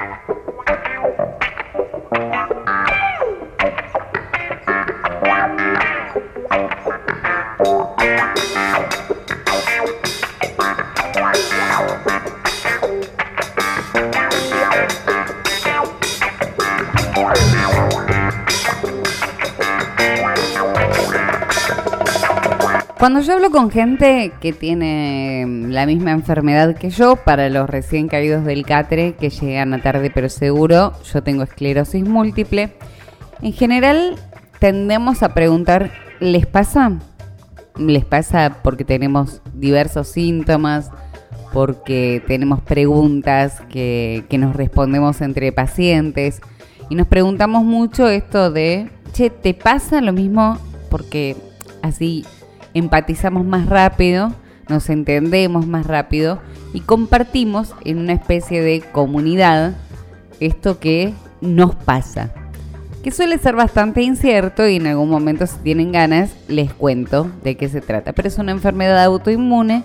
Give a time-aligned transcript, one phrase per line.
[0.00, 0.39] Thank you.
[23.00, 28.08] Cuando yo hablo con gente que tiene la misma enfermedad que yo, para los recién
[28.08, 32.74] caídos del catre que llegan a tarde pero seguro, yo tengo esclerosis múltiple.
[33.40, 34.16] En general
[34.58, 35.90] tendemos a preguntar,
[36.20, 36.98] ¿les pasa?
[37.78, 40.90] ¿Les pasa porque tenemos diversos síntomas?
[41.54, 46.42] Porque tenemos preguntas que, que nos respondemos entre pacientes
[46.90, 50.58] y nos preguntamos mucho esto de, che, ¿te pasa lo mismo?
[50.90, 51.34] Porque
[51.80, 52.26] así
[52.74, 54.32] empatizamos más rápido,
[54.68, 56.40] nos entendemos más rápido
[56.72, 59.74] y compartimos en una especie de comunidad
[60.38, 62.32] esto que nos pasa.
[63.02, 67.56] Que suele ser bastante incierto y en algún momento si tienen ganas les cuento de
[67.56, 68.12] qué se trata.
[68.12, 69.82] Pero es una enfermedad autoinmune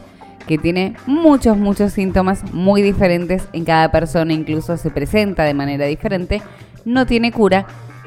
[0.47, 5.85] que tiene muchos, muchos síntomas muy diferentes en cada persona, incluso se presenta de manera
[5.85, 6.41] diferente,
[6.83, 7.65] no tiene cura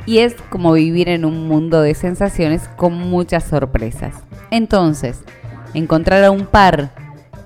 [0.09, 4.15] y es como vivir en un mundo de sensaciones con muchas sorpresas.
[4.51, 5.21] Entonces,
[5.75, 6.93] encontrar a un par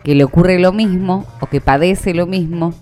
[0.04, 2.72] que le ocurre lo mismo o que padece lo mismo,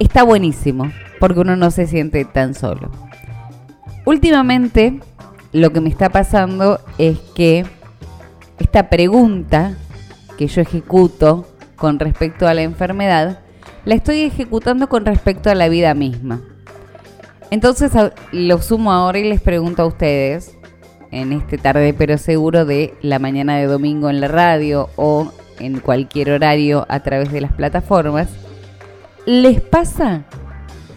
[0.00, 2.90] está buenísimo, porque uno no se siente tan solo.
[4.06, 4.98] Últimamente,
[5.52, 7.64] lo que me está pasando es que
[8.58, 9.76] esta pregunta
[10.36, 13.38] que yo ejecuto con respecto a la enfermedad,
[13.84, 16.40] la estoy ejecutando con respecto a la vida misma.
[17.50, 17.92] Entonces
[18.32, 20.56] lo sumo ahora y les pregunto a ustedes,
[21.10, 25.80] en este tarde pero seguro de la mañana de domingo en la radio o en
[25.80, 28.28] cualquier horario a través de las plataformas,
[29.26, 30.24] ¿les pasa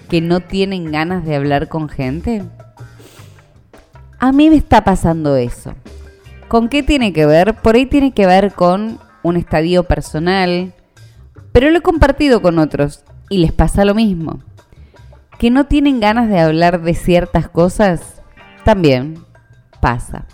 [0.10, 2.44] que no tienen ganas de hablar con gente?
[4.20, 5.74] A mí me está pasando eso.
[6.48, 7.56] ¿Con qué tiene que ver?
[7.56, 10.74] Por ahí tiene que ver con un estadio personal,
[11.52, 14.40] pero lo he compartido con otros y les pasa lo mismo.
[15.40, 18.22] Que no tienen ganas de hablar de ciertas cosas,
[18.64, 19.18] también
[19.82, 20.26] pasa.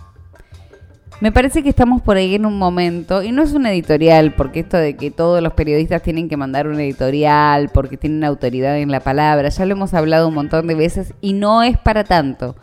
[1.20, 4.60] Me parece que estamos por ahí en un momento, y no es un editorial, porque
[4.60, 8.90] esto de que todos los periodistas tienen que mandar un editorial, porque tienen autoridad en
[8.90, 12.56] la palabra, ya lo hemos hablado un montón de veces y no es para tanto.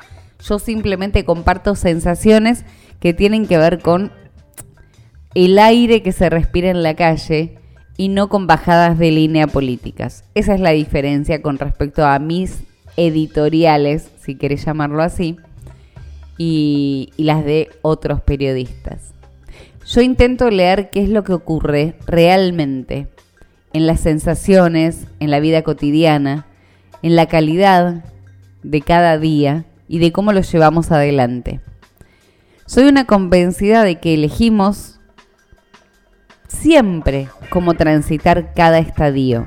[0.43, 2.65] Yo simplemente comparto sensaciones
[2.99, 4.11] que tienen que ver con
[5.35, 7.59] el aire que se respira en la calle
[7.97, 10.23] y no con bajadas de línea políticas.
[10.35, 12.61] Esa es la diferencia con respecto a mis
[12.95, 15.37] editoriales, si querés llamarlo así
[16.37, 19.13] y, las de otros periodistas.
[19.85, 23.07] Yo intento leer qué es lo que ocurre realmente
[23.73, 26.45] en las sensaciones, en la vida cotidiana,
[27.01, 28.03] en la calidad
[28.63, 31.61] de cada día y de cómo lo llevamos adelante.
[32.65, 34.96] Soy una convencida de que elegimos
[36.47, 39.45] siempre cómo transitar cada estadio,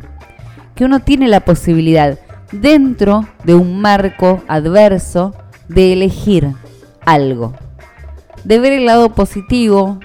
[0.75, 2.19] que uno tiene la posibilidad
[2.53, 5.35] dentro de un marco adverso
[5.69, 6.55] de elegir
[7.05, 7.55] algo.
[8.45, 10.01] De ver el lado positivo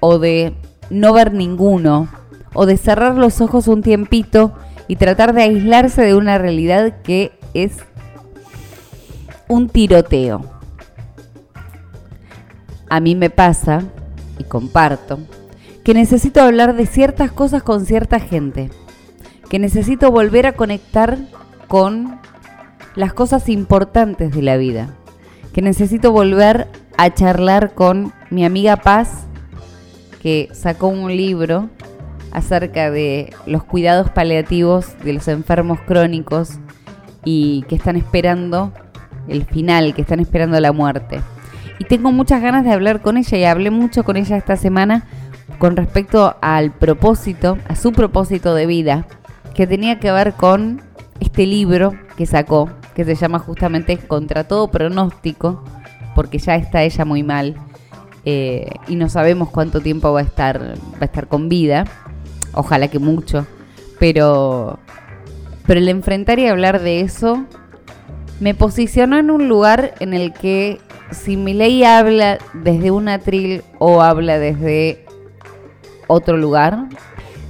[0.00, 0.54] o de
[0.90, 2.08] no ver ninguno
[2.54, 4.52] o de cerrar los ojos un tiempito
[4.88, 7.78] y tratar de aislarse de una realidad que es
[9.48, 10.44] un tiroteo.
[12.88, 13.82] A mí me pasa,
[14.38, 15.18] y comparto,
[15.84, 18.70] que necesito hablar de ciertas cosas con cierta gente,
[19.48, 21.18] que necesito volver a conectar
[21.68, 22.20] con
[22.94, 24.94] las cosas importantes de la vida
[25.52, 29.26] que necesito volver a charlar con mi amiga Paz,
[30.20, 31.68] que sacó un libro
[32.32, 36.58] acerca de los cuidados paliativos de los enfermos crónicos
[37.24, 38.72] y que están esperando
[39.28, 41.20] el final, que están esperando la muerte.
[41.78, 45.04] Y tengo muchas ganas de hablar con ella y hablé mucho con ella esta semana
[45.58, 49.06] con respecto al propósito, a su propósito de vida,
[49.54, 50.82] que tenía que ver con
[51.20, 55.62] este libro que sacó, que se llama justamente Contra todo pronóstico,
[56.14, 57.56] porque ya está ella muy mal
[58.24, 61.84] eh, y no sabemos cuánto tiempo va a estar, va a estar con vida.
[62.54, 63.46] Ojalá que mucho.
[63.98, 64.78] Pero,
[65.66, 67.44] pero el enfrentar y hablar de eso
[68.40, 70.80] me posicionó en un lugar en el que
[71.10, 75.04] si mi ley habla desde un atril o habla desde
[76.06, 76.88] otro lugar,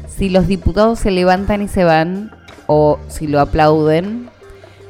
[0.08, 2.30] si los diputados se levantan y se van
[2.66, 4.28] o si lo aplauden,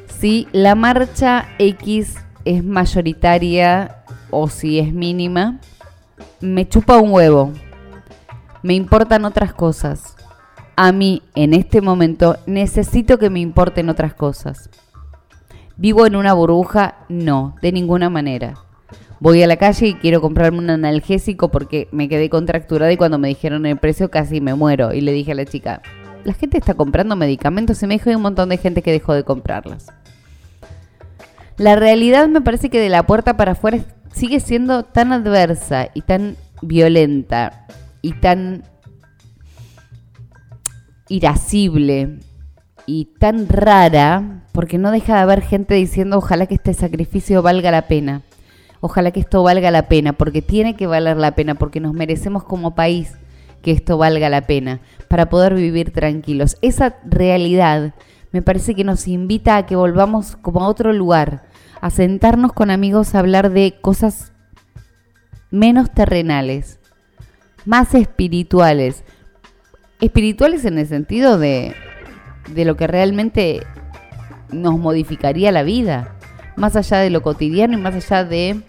[0.07, 5.59] si la marcha X es mayoritaria o si es mínima,
[6.41, 7.53] me chupa un huevo.
[8.63, 10.17] Me importan otras cosas.
[10.77, 14.71] a mí en este momento necesito que me importen otras cosas.
[15.77, 16.97] ¿Vivo en una burbuja?
[17.09, 18.55] No, de ninguna manera.
[19.23, 23.19] Voy a la calle y quiero comprarme un analgésico porque me quedé contracturada y cuando
[23.19, 24.93] me dijeron el precio casi me muero.
[24.93, 25.81] Y le dije a la chica,
[26.25, 29.15] la gente está comprando medicamentos y me dijo hay un montón de gente que dejó
[29.15, 29.93] de comprarlas.
[31.57, 33.79] La realidad me parece que de la puerta para afuera
[34.13, 37.69] sigue siendo tan adversa y tan violenta
[38.01, 38.65] y tan
[41.09, 42.19] irascible
[42.87, 47.71] y tan rara porque no deja de haber gente diciendo ojalá que este sacrificio valga
[47.71, 48.23] la pena.
[48.85, 52.43] Ojalá que esto valga la pena, porque tiene que valer la pena, porque nos merecemos
[52.43, 53.13] como país
[53.63, 56.57] que esto valga la pena, para poder vivir tranquilos.
[56.63, 57.95] Esa realidad
[58.33, 61.45] me parece que nos invita a que volvamos como a otro lugar,
[61.81, 64.33] a sentarnos con amigos a hablar de cosas
[65.53, 66.81] menos terrenales,
[67.65, 69.05] más espirituales.
[70.01, 71.77] Espirituales en el sentido de,
[72.53, 73.63] de lo que realmente
[74.51, 76.17] nos modificaría la vida,
[76.57, 78.61] más allá de lo cotidiano y más allá de,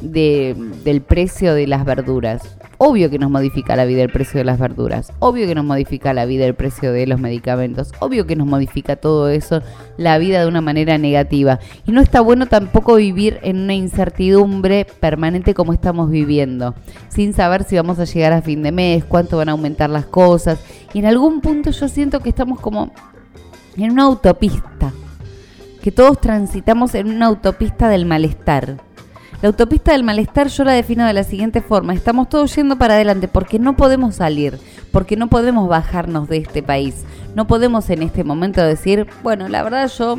[0.00, 0.54] de
[0.84, 2.56] del precio de las verduras.
[2.78, 6.12] Obvio que nos modifica la vida el precio de las verduras, obvio que nos modifica
[6.12, 9.62] la vida el precio de los medicamentos, obvio que nos modifica todo eso
[9.96, 11.58] la vida de una manera negativa.
[11.86, 16.74] Y no está bueno tampoco vivir en una incertidumbre permanente como estamos viviendo,
[17.08, 20.04] sin saber si vamos a llegar a fin de mes, cuánto van a aumentar las
[20.04, 20.58] cosas.
[20.92, 22.92] Y en algún punto yo siento que estamos como
[23.78, 24.92] en una autopista,
[25.82, 28.85] que todos transitamos en una autopista del malestar
[29.42, 31.92] la autopista del malestar yo la defino de la siguiente forma.
[31.94, 34.58] Estamos todos yendo para adelante porque no podemos salir,
[34.92, 37.04] porque no podemos bajarnos de este país.
[37.34, 40.18] No podemos en este momento decir, bueno, la verdad yo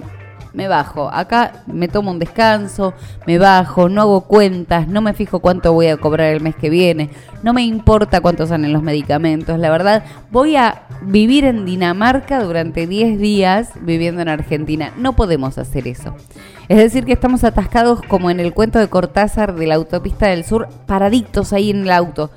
[0.58, 1.08] me bajo.
[1.14, 2.96] Acá me tomo un descanso,
[3.28, 6.72] me bajo, no hago cuentas, no me fijo cuánto voy a cobrar el mes que
[6.72, 7.12] viene,
[7.44, 9.60] no me importa cuánto salen los medicamentos.
[9.60, 14.92] La verdad, voy a vivir en Dinamarca durante 10 días viviendo en Argentina.
[14.98, 16.16] No podemos hacer eso.
[16.70, 20.44] Es decir, que estamos atascados como en el cuento de Cortázar de la autopista del
[20.44, 22.32] sur, paraditos ahí en el auto.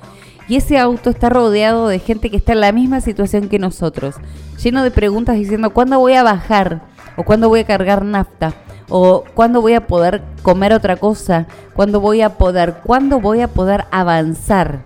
[0.47, 4.15] Y ese auto está rodeado de gente que está en la misma situación que nosotros,
[4.61, 6.90] lleno de preguntas diciendo, ¿cuándo voy a bajar?
[7.15, 8.53] ¿O cuándo voy a cargar nafta?
[8.89, 11.47] ¿O cuándo voy a poder comer otra cosa?
[11.73, 14.85] ¿Cuándo voy a poder, cuándo voy a poder avanzar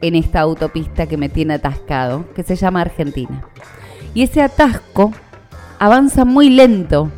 [0.00, 3.44] en esta autopista que me tiene atascado, que se llama Argentina?
[4.14, 5.12] Y ese atasco
[5.78, 7.10] avanza muy lento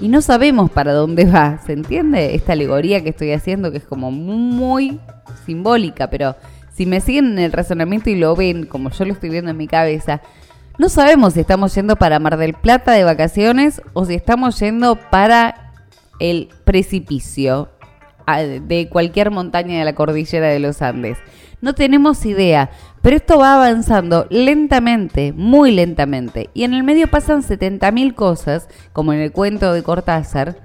[0.00, 2.34] y no sabemos para dónde va, ¿se entiende?
[2.34, 4.98] Esta alegoría que estoy haciendo que es como muy
[5.44, 6.36] simbólica, pero
[6.72, 9.58] si me siguen en el razonamiento y lo ven como yo lo estoy viendo en
[9.58, 10.22] mi cabeza,
[10.80, 14.96] no sabemos si estamos yendo para Mar del Plata de vacaciones o si estamos yendo
[14.96, 15.74] para
[16.20, 17.68] el precipicio
[18.26, 21.18] de cualquier montaña de la cordillera de los Andes.
[21.60, 22.70] No tenemos idea,
[23.02, 26.48] pero esto va avanzando lentamente, muy lentamente.
[26.54, 30.56] Y en el medio pasan 70.000 cosas, como en el cuento de Cortázar.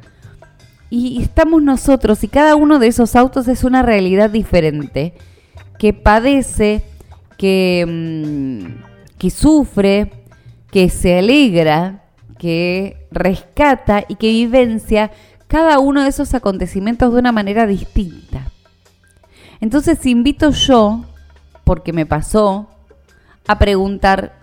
[0.90, 5.14] Y estamos nosotros, y cada uno de esos autos es una realidad diferente,
[5.78, 6.84] que padece,
[7.38, 10.12] que, mm, que sufre,
[10.72, 12.04] que se alegra,
[12.38, 15.12] que rescata y que vivencia
[15.48, 18.52] cada uno de esos acontecimientos de una manera distinta.
[19.62, 21.06] Entonces invito yo,
[21.64, 22.70] porque me pasó,
[23.48, 24.34] a preguntar,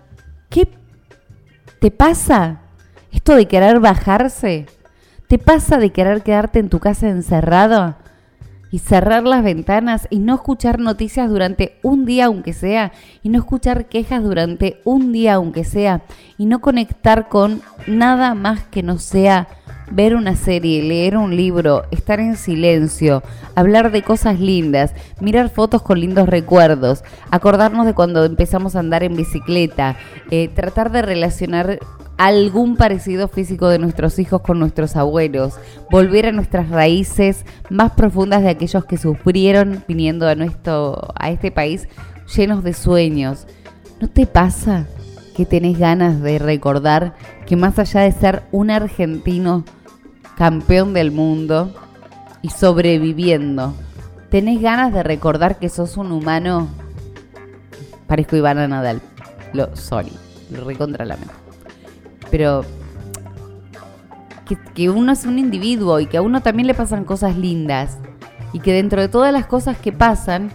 [0.49, 0.69] ¿qué
[1.81, 2.63] te pasa?
[3.11, 4.67] ¿Esto de querer bajarse?
[5.29, 7.97] ¿Te pasa de querer quedarte en tu casa encerrado?
[8.73, 12.91] Y cerrar las ventanas y no escuchar noticias durante un día aunque sea,
[13.23, 16.03] y no escuchar quejas durante un día aunque sea,
[16.39, 19.47] y no conectar con nada más que no sea
[19.91, 23.23] ver una serie, leer un libro, estar en silencio,
[23.55, 29.03] hablar de cosas lindas, mirar fotos con lindos recuerdos, acordarnos de cuando empezamos a andar
[29.03, 29.97] en bicicleta,
[30.31, 31.79] eh, tratar de relacionar
[32.27, 35.55] algún parecido físico de nuestros hijos con nuestros abuelos,
[35.91, 41.51] volver a nuestras raíces más profundas de aquellos que sufrieron viniendo a nuestro a este
[41.51, 41.89] país
[42.37, 43.49] llenos de sueños.
[44.01, 44.87] ¿No te pasa
[45.35, 49.65] que tenés ganas de recordar que más allá de ser un argentino
[50.37, 51.75] campeón del mundo
[52.41, 53.75] y sobreviviendo,
[54.31, 56.69] tenés ganas de recordar que sos un humano?
[58.07, 59.01] Parezco Ivana Nadal.
[59.53, 60.13] Lo, sorry,
[60.53, 61.42] recontra la mente
[62.33, 62.65] pero
[64.75, 67.99] que, uno es un individuo y que a uno también le pasan cosas lindas
[68.55, 70.51] y que dentro de todas las cosas que pasan,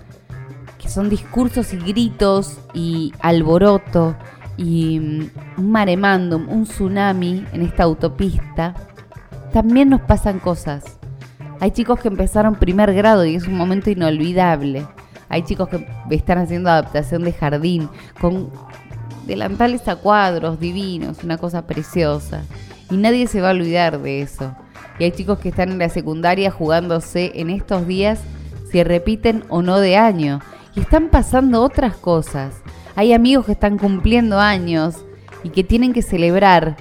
[0.79, 4.15] que son discursos y gritos y alboroto
[4.57, 8.73] y mm, un maremándum, un tsunami en esta autopista,
[9.53, 10.97] también nos pasan cosas.
[11.59, 14.87] Hay chicos que empezaron primer grado y es un momento inolvidable.
[15.29, 17.87] Hay chicos que están haciendo adaptación de jardín
[18.19, 18.49] con
[19.27, 22.43] delantales a cuadros, divinos, una cosa preciosa.
[22.89, 24.55] Y nadie se va a olvidar de eso.
[24.97, 28.19] Y hay chicos que están en la secundaria jugándose en estos días
[28.71, 30.39] si repiten o no de año.
[30.75, 32.55] Y están pasando otras cosas.
[32.95, 34.95] Hay amigos que están cumpliendo años
[35.43, 36.77] y que tienen que celebrar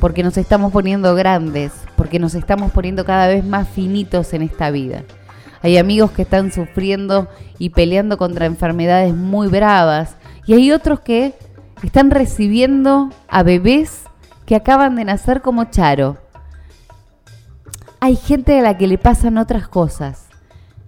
[0.00, 4.70] porque nos estamos poniendo grandes, porque nos estamos poniendo cada vez más finitos en esta
[4.70, 5.04] vida.
[5.62, 7.28] Hay amigos que están sufriendo
[7.58, 10.16] y peleando contra enfermedades muy bravas
[10.46, 11.34] y hay otros que
[11.86, 14.04] están recibiendo a bebés
[14.46, 16.18] que acaban de nacer como Charo.
[18.00, 20.28] Hay gente a la que le pasan otras cosas.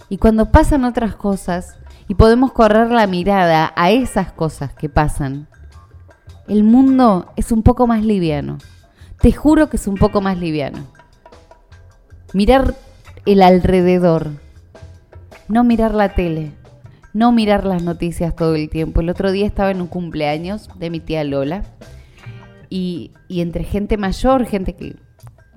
[0.08, 1.76] Y cuando pasan otras cosas
[2.08, 5.49] y podemos correr la mirada a esas cosas que pasan,
[6.49, 8.58] el mundo es un poco más liviano.
[9.20, 10.80] Te juro que es un poco más liviano.
[12.34, 12.75] Mirar
[13.25, 14.32] el alrededor,
[15.49, 16.52] no mirar la tele,
[17.12, 19.00] no mirar las noticias todo el tiempo.
[19.00, 21.64] El otro día estaba en un cumpleaños de mi tía Lola
[22.71, 24.97] y, entre gente mayor, gente que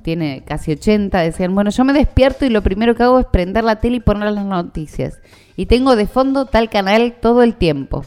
[0.03, 3.63] tiene casi 80, decían, bueno, yo me despierto y lo primero que hago es prender
[3.63, 5.19] la tele y poner las noticias.
[5.55, 8.03] Y tengo de fondo tal canal todo el tiempo.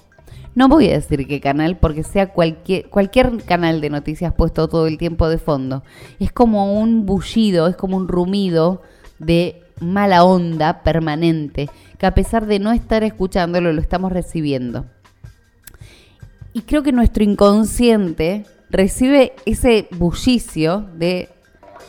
[0.55, 4.87] No voy a decir qué canal, porque sea cualquier, cualquier canal de noticias puesto todo
[4.87, 5.83] el tiempo de fondo.
[6.19, 8.83] Es como un bullido, es como un rumido
[9.19, 11.69] de mala onda permanente,
[11.99, 14.87] que a pesar de no estar escuchándolo, lo estamos recibiendo.
[16.53, 21.29] Y creo que nuestro inconsciente recibe ese bullicio de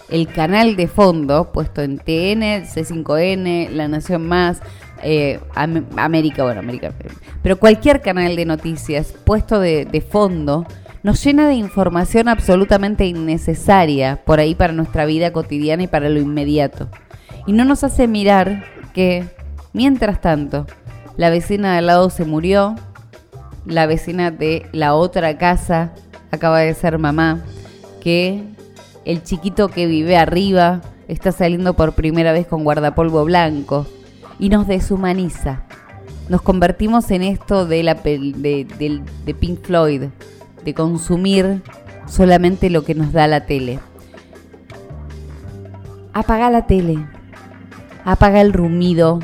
[0.10, 4.62] el canal de fondo puesto en TN, C5N, La Nación Más,
[5.03, 6.93] eh, América, bueno, América,
[7.41, 10.65] pero cualquier canal de noticias puesto de, de fondo
[11.03, 16.19] nos llena de información absolutamente innecesaria por ahí para nuestra vida cotidiana y para lo
[16.19, 16.89] inmediato.
[17.50, 18.63] Y no nos hace mirar
[18.94, 19.25] que,
[19.74, 20.68] mientras tanto,
[21.18, 22.75] la vecina de al lado se murió,
[23.65, 25.91] la vecina de la otra casa
[26.29, 27.41] acaba de ser mamá,
[28.01, 28.44] que
[29.03, 33.88] el chiquito que vive arriba está saliendo por primera vez con guardapolvo blanco
[34.38, 35.63] y nos deshumaniza.
[36.29, 40.03] Nos convertimos en esto de, de Pink Floyd,
[40.63, 41.63] de consumir
[42.06, 43.79] solamente lo que nos da la tele.
[46.13, 47.08] Apaga la tele,
[48.06, 49.20] apaga el rumido,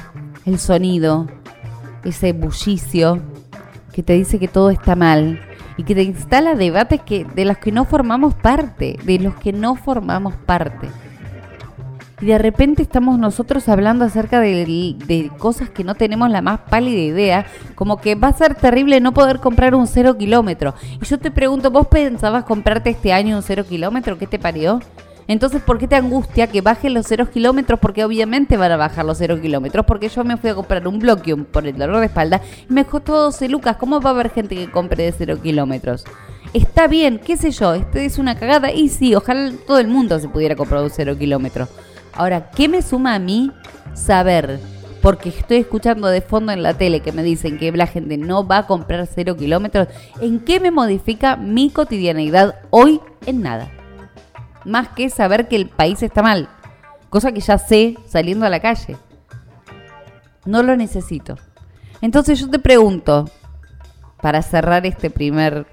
[0.45, 1.27] el sonido,
[2.03, 3.21] ese bullicio
[3.93, 5.39] que te dice que todo está mal
[5.77, 9.53] y que te instala debates que, de los que no formamos parte, de los que
[9.53, 10.89] no formamos parte.
[12.21, 16.61] Y de repente estamos nosotros hablando acerca de, de, cosas que no tenemos la más
[16.69, 20.75] pálida idea, como que va a ser terrible no poder comprar un cero kilómetro.
[21.01, 24.17] Y yo te pregunto, ¿vos pensabas comprarte este año un cero kilómetro?
[24.17, 24.79] ¿Qué te parió?
[25.27, 27.79] Entonces, ¿por qué te angustia que bajen los cero kilómetros?
[27.79, 29.85] Porque obviamente van a bajar los cero kilómetros.
[29.85, 32.85] Porque yo me fui a comprar un Bloquium por el dolor de espalda y me
[32.85, 33.77] costó 12 lucas.
[33.77, 36.05] ¿Cómo va a haber gente que compre de cero kilómetros?
[36.53, 38.71] Está bien, qué sé yo, este es una cagada.
[38.71, 41.67] Y sí, ojalá todo el mundo se pudiera comprar un cero kilómetro.
[42.13, 43.51] Ahora, ¿qué me suma a mí
[43.93, 44.59] saber?
[45.01, 48.47] Porque estoy escuchando de fondo en la tele que me dicen que la gente no
[48.47, 49.87] va a comprar cero kilómetros.
[50.21, 53.01] ¿En qué me modifica mi cotidianeidad hoy?
[53.25, 53.74] En nada
[54.65, 56.49] más que saber que el país está mal,
[57.09, 58.97] cosa que ya sé saliendo a la calle.
[60.45, 61.37] No lo necesito.
[62.01, 63.29] Entonces yo te pregunto,
[64.21, 65.65] para cerrar este primer,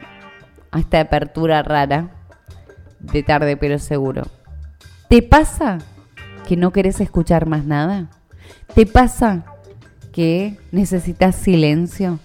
[0.77, 2.11] esta apertura rara,
[3.01, 4.23] de tarde pero seguro,
[5.09, 5.79] ¿te pasa
[6.47, 8.11] que no querés escuchar más nada?
[8.75, 9.45] ¿Te pasa
[10.13, 12.21] que necesitas silencio?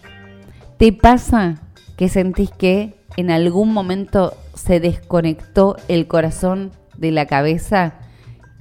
[0.77, 1.55] ¿Te pasa
[1.97, 7.93] que sentís que en algún momento se desconectó el corazón de la cabeza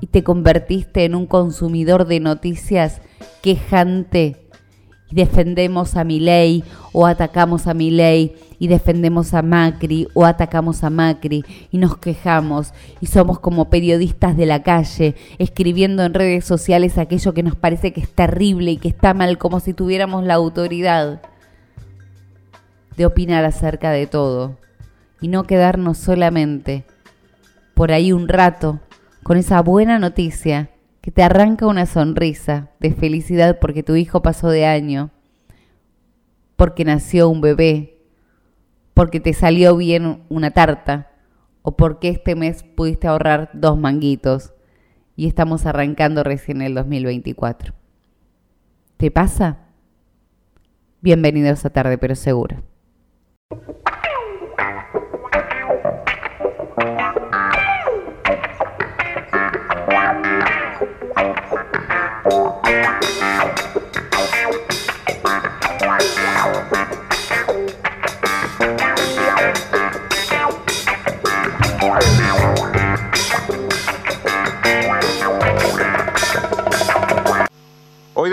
[0.00, 3.00] y te convertiste en un consumidor de noticias
[3.42, 4.42] quejante.
[5.08, 10.90] Y defendemos a ley o atacamos a ley y defendemos a Macri o atacamos a
[10.90, 16.98] Macri y nos quejamos y somos como periodistas de la calle escribiendo en redes sociales
[16.98, 20.34] aquello que nos parece que es terrible y que está mal como si tuviéramos la
[20.34, 21.22] autoridad
[22.96, 24.56] de opinar acerca de todo
[25.20, 26.85] y no quedarnos solamente
[27.75, 28.80] por ahí un rato
[29.23, 30.70] con esa buena noticia
[31.00, 35.11] que te arranca una sonrisa de felicidad porque tu hijo pasó de año,
[36.56, 37.99] porque nació un bebé,
[38.94, 41.12] porque te salió bien una tarta
[41.62, 44.52] o porque este mes pudiste ahorrar dos manguitos
[45.16, 47.75] y estamos arrancando recién el 2024.
[48.96, 49.58] ¿Te pasa?
[51.00, 52.75] Bienvenidos a Tarde pero Seguro.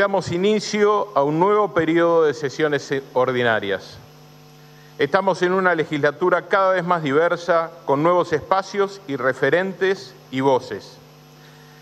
[0.04, 3.96] Damos inicio a un nuevo periodo de sesiones ordinarias.
[5.00, 10.98] Estamos en una legislatura cada vez más diversa, con nuevos espacios y referentes y voces.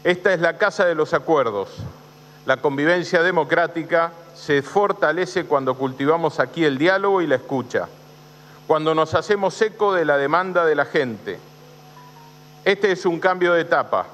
[0.03, 1.69] Esta es la casa de los acuerdos.
[2.45, 7.87] La convivencia democrática se fortalece cuando cultivamos aquí el diálogo y la escucha,
[8.67, 11.39] cuando nos hacemos eco de la demanda de la gente.
[12.65, 14.05] Este es un cambio de etapa,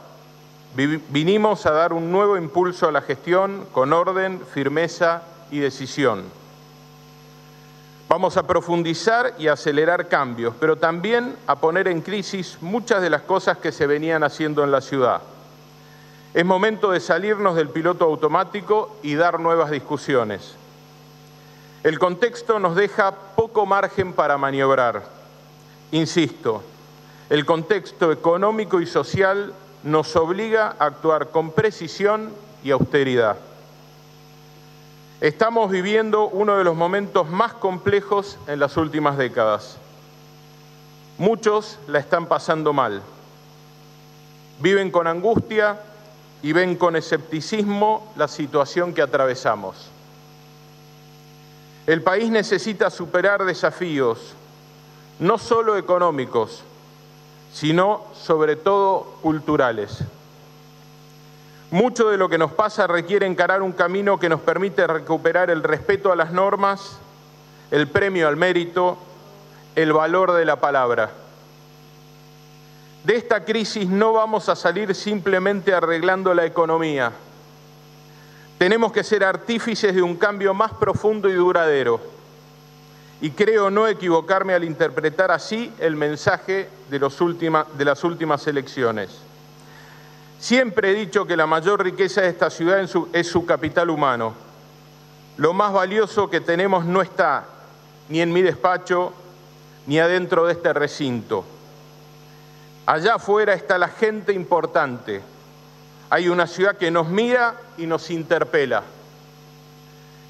[0.77, 6.25] Vinimos a dar un nuevo impulso a la gestión con orden, firmeza y decisión.
[8.07, 13.23] Vamos a profundizar y acelerar cambios, pero también a poner en crisis muchas de las
[13.23, 15.21] cosas que se venían haciendo en la ciudad.
[16.35, 20.53] Es momento de salirnos del piloto automático y dar nuevas discusiones.
[21.83, 25.03] El contexto nos deja poco margen para maniobrar.
[25.91, 26.61] Insisto,
[27.31, 29.53] el contexto económico y social
[29.83, 32.31] nos obliga a actuar con precisión
[32.63, 33.37] y austeridad.
[35.21, 39.77] Estamos viviendo uno de los momentos más complejos en las últimas décadas.
[41.17, 43.01] Muchos la están pasando mal.
[44.59, 45.79] Viven con angustia
[46.43, 49.89] y ven con escepticismo la situación que atravesamos.
[51.87, 54.33] El país necesita superar desafíos,
[55.19, 56.63] no solo económicos,
[57.53, 60.03] sino sobre todo culturales.
[61.71, 65.63] Mucho de lo que nos pasa requiere encarar un camino que nos permite recuperar el
[65.63, 66.97] respeto a las normas,
[67.71, 68.97] el premio al mérito,
[69.75, 71.11] el valor de la palabra.
[73.03, 77.11] De esta crisis no vamos a salir simplemente arreglando la economía.
[78.57, 82.16] Tenemos que ser artífices de un cambio más profundo y duradero
[83.19, 89.09] y creo no equivocarme al interpretar así el mensaje de, las últimas elecciones.
[90.39, 92.79] Siempre he dicho que la mayor riqueza de esta ciudad
[93.13, 94.35] es su capital humano.
[95.37, 97.45] Lo más valioso que tenemos no está
[98.09, 99.13] ni en mi despacho
[99.87, 101.43] ni adentro de este recinto.
[102.85, 105.21] Allá afuera está la gente importante.
[106.09, 108.83] Hay una ciudad que nos mira y nos interpela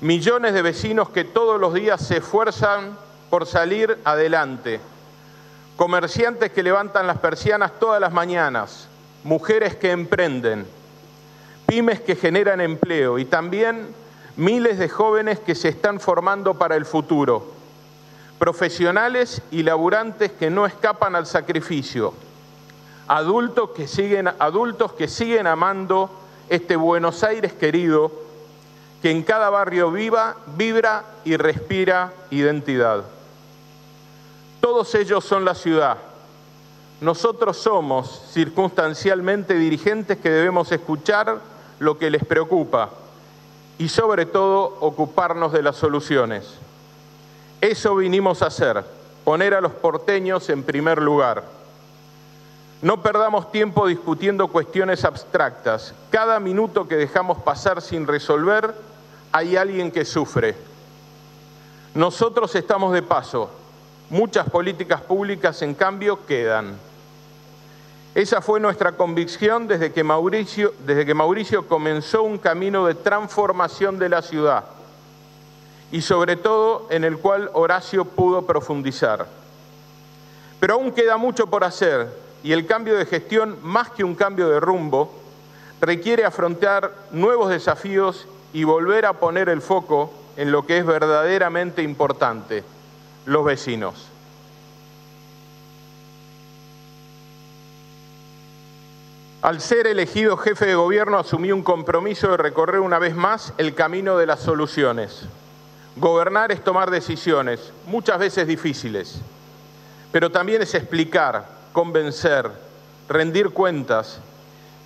[0.01, 2.97] millones de vecinos que todos los días se esfuerzan
[3.29, 4.79] por salir adelante,
[5.75, 8.88] comerciantes que levantan las persianas todas las mañanas,
[9.23, 10.67] mujeres que emprenden,
[11.65, 13.19] pymes que generan empleo.
[13.19, 13.93] Y también
[14.36, 17.51] miles de jóvenes que se están formando para el futuro,
[18.38, 22.13] profesionales y laburantes que no escapan al sacrificio,
[23.07, 26.12] adultos que siguen, adultos que siguen amando
[26.49, 28.26] este Buenos Aires querido
[29.01, 33.03] que en cada barrio viva, vibra y respira identidad.
[34.60, 35.97] Todos ellos son la ciudad.
[36.99, 41.39] Nosotros somos circunstancialmente dirigentes que debemos escuchar
[41.79, 42.89] lo que les preocupa
[43.77, 46.55] y sobre todo ocuparnos de las soluciones.
[47.62, 48.83] Eso vinimos a hacer,
[49.23, 51.56] poner a los porteños en primer lugar.
[52.81, 55.93] No perdamos tiempo discutiendo cuestiones abstractas.
[56.11, 58.75] Cada minuto que dejamos pasar sin resolver,
[59.31, 60.55] hay alguien que sufre.
[61.95, 63.49] Nosotros estamos de paso.
[64.11, 66.77] Muchas políticas públicas, en cambio, quedan.
[68.13, 73.97] Esa fue nuestra convicción desde que Mauricio, desde que Mauricio comenzó un camino de transformación
[73.99, 74.65] de la ciudad
[75.91, 79.27] y sobre todo en el cual Horacio pudo profundizar.
[80.59, 84.47] Pero aún queda mucho por hacer y el cambio de gestión, más que un cambio
[84.47, 85.13] de rumbo,
[85.81, 91.83] requiere afrontar nuevos desafíos y volver a poner el foco en lo que es verdaderamente
[91.83, 92.63] importante,
[93.25, 94.07] los vecinos.
[99.41, 103.75] Al ser elegido jefe de gobierno asumí un compromiso de recorrer una vez más el
[103.75, 105.23] camino de las soluciones.
[105.97, 109.19] Gobernar es tomar decisiones, muchas veces difíciles,
[110.13, 112.49] pero también es explicar, convencer,
[113.07, 114.17] rendir cuentas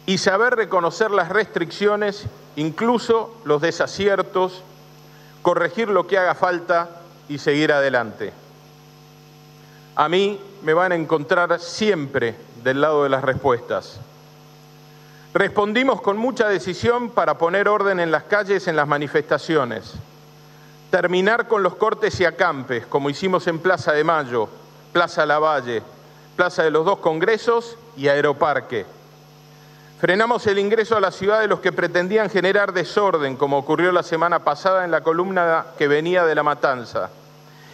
[0.05, 2.25] y saber reconocer las restricciones,
[2.57, 4.61] incluso los desaciertos,
[5.41, 6.89] corregir lo que haga falta
[7.29, 8.33] y seguir adelante.
[9.95, 13.97] A mí me van a encontrar siempre del lado de las respuestas.
[15.33, 19.93] Respondimos con mucha decisión para poner orden en las calles, en las manifestaciones,
[20.89, 24.49] terminar con los cortes y acampes, como hicimos en Plaza de Mayo,
[24.91, 25.83] Plaza Lavalle,
[26.35, 28.85] Plaza de los Dos Congresos y Aeroparque.
[29.99, 34.01] Frenamos el ingreso a la ciudad de los que pretendían generar desorden, como ocurrió la
[34.01, 37.11] semana pasada en la columna que venía de la matanza.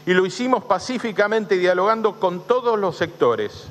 [0.06, 3.67] Y lo hicimos pacíficamente dialogando con todos los sectores.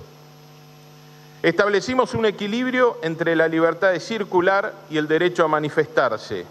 [1.42, 6.46] Establecimos un equilibrio entre la libertad de circular y el derecho a manifestarse,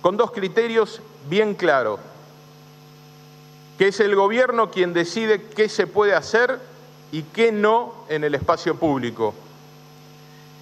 [0.00, 2.00] con dos criterios bien claros,
[3.76, 6.58] que es el gobierno quien decide qué se puede hacer
[7.14, 9.34] y qué no en el espacio público,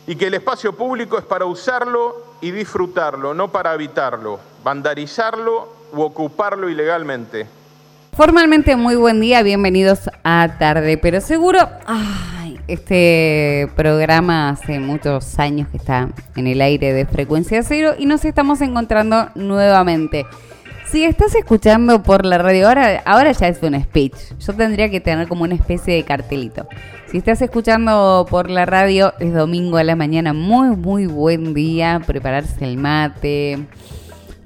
[0.07, 6.03] y que el espacio público es para usarlo y disfrutarlo, no para habitarlo, vandalizarlo u
[6.03, 7.47] ocuparlo ilegalmente.
[8.13, 15.69] Formalmente muy buen día, bienvenidos a Tarde, pero seguro, ay, este programa hace muchos años
[15.71, 20.27] que está en el aire de frecuencia cero y nos estamos encontrando nuevamente.
[20.93, 24.13] Si estás escuchando por la radio, ahora, ahora ya es un speech.
[24.39, 26.69] Yo tendría que tener como una especie de cartelito.
[27.11, 32.03] Si estás escuchando por la radio, es domingo a la mañana, muy, muy buen día.
[32.07, 33.67] Prepararse el mate,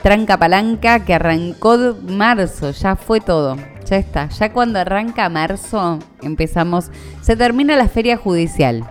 [0.00, 3.56] tranca palanca que arrancó marzo, ya fue todo.
[3.90, 8.88] Ya está, ya cuando arranca marzo empezamos, se termina la feria judicial.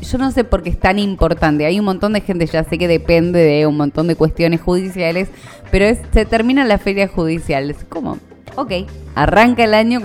[0.00, 2.78] Yo no sé por qué es tan importante, hay un montón de gente, ya sé
[2.78, 5.28] que depende de un montón de cuestiones judiciales,
[5.70, 7.70] pero se termina la feria judicial.
[7.70, 8.18] Es como,
[8.56, 8.72] ok,
[9.14, 10.00] arranca el año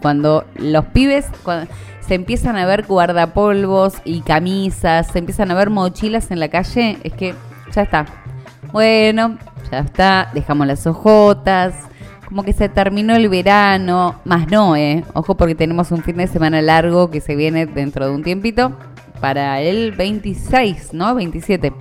[0.00, 1.26] cuando los pibes
[2.00, 6.98] se empiezan a ver guardapolvos y camisas, se empiezan a ver mochilas en la calle,
[7.04, 7.34] es que
[7.72, 8.06] ya está,
[8.72, 9.38] bueno,
[9.70, 11.74] ya está, dejamos las ojotas.
[12.26, 15.04] Como que se terminó el verano, más no, ¿eh?
[15.12, 18.76] Ojo porque tenemos un fin de semana largo que se viene dentro de un tiempito
[19.24, 21.14] para el 26, ¿no?
[21.14, 21.72] 27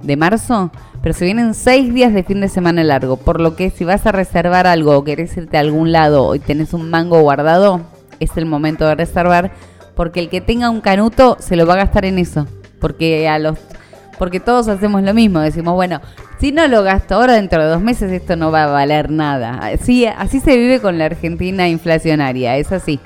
[0.00, 0.70] de marzo.
[1.02, 4.06] Pero se vienen seis días de fin de semana largo, por lo que si vas
[4.06, 7.82] a reservar algo o querés irte a algún lado y tenés un mango guardado,
[8.20, 9.50] es el momento de reservar,
[9.94, 12.46] porque el que tenga un canuto se lo va a gastar en eso,
[12.80, 13.58] porque a los
[14.18, 16.00] porque todos hacemos lo mismo, decimos, bueno,
[16.40, 19.58] si no lo gasto ahora dentro de dos meses esto no va a valer nada.
[19.58, 22.98] Así, así se vive con la Argentina inflacionaria, es así.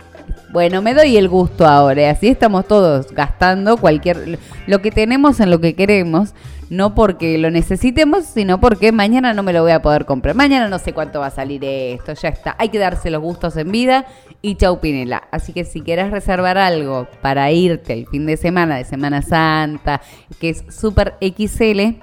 [0.53, 5.51] Bueno, me doy el gusto ahora, así estamos todos gastando cualquier lo que tenemos en
[5.51, 6.35] lo que queremos,
[6.69, 10.35] no porque lo necesitemos, sino porque mañana no me lo voy a poder comprar.
[10.35, 12.55] Mañana no sé cuánto va a salir esto, ya está.
[12.59, 14.05] Hay que darse los gustos en vida
[14.43, 15.23] y chau Pinela.
[15.31, 20.03] Así que si quieres reservar algo para irte el fin de semana de Semana Santa,
[20.39, 21.99] que es súper XL,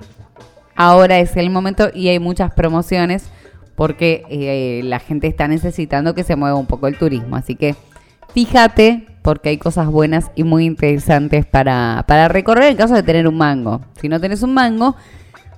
[0.76, 3.30] ahora es el momento y hay muchas promociones
[3.76, 7.36] porque eh, la gente está necesitando que se mueva un poco el turismo.
[7.36, 7.76] Así que
[8.34, 13.28] fíjate porque hay cosas buenas y muy interesantes para, para recorrer en caso de tener
[13.28, 13.82] un mango.
[14.00, 14.96] Si no tenés un mango,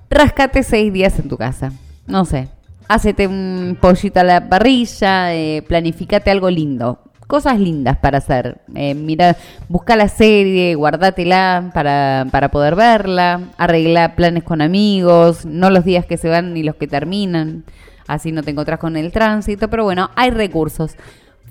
[0.09, 1.71] rascate seis días en tu casa.
[2.07, 2.49] No sé,
[2.87, 6.99] hacete un pollito a la parrilla, eh, planificate algo lindo.
[7.27, 8.59] Cosas lindas para hacer.
[8.75, 9.37] Eh, mira,
[9.69, 16.05] busca la serie, guardátela para, para poder verla, arregla planes con amigos, no los días
[16.05, 17.63] que se van ni los que terminan,
[18.05, 20.97] así no te encontrás con el tránsito, pero bueno, hay recursos.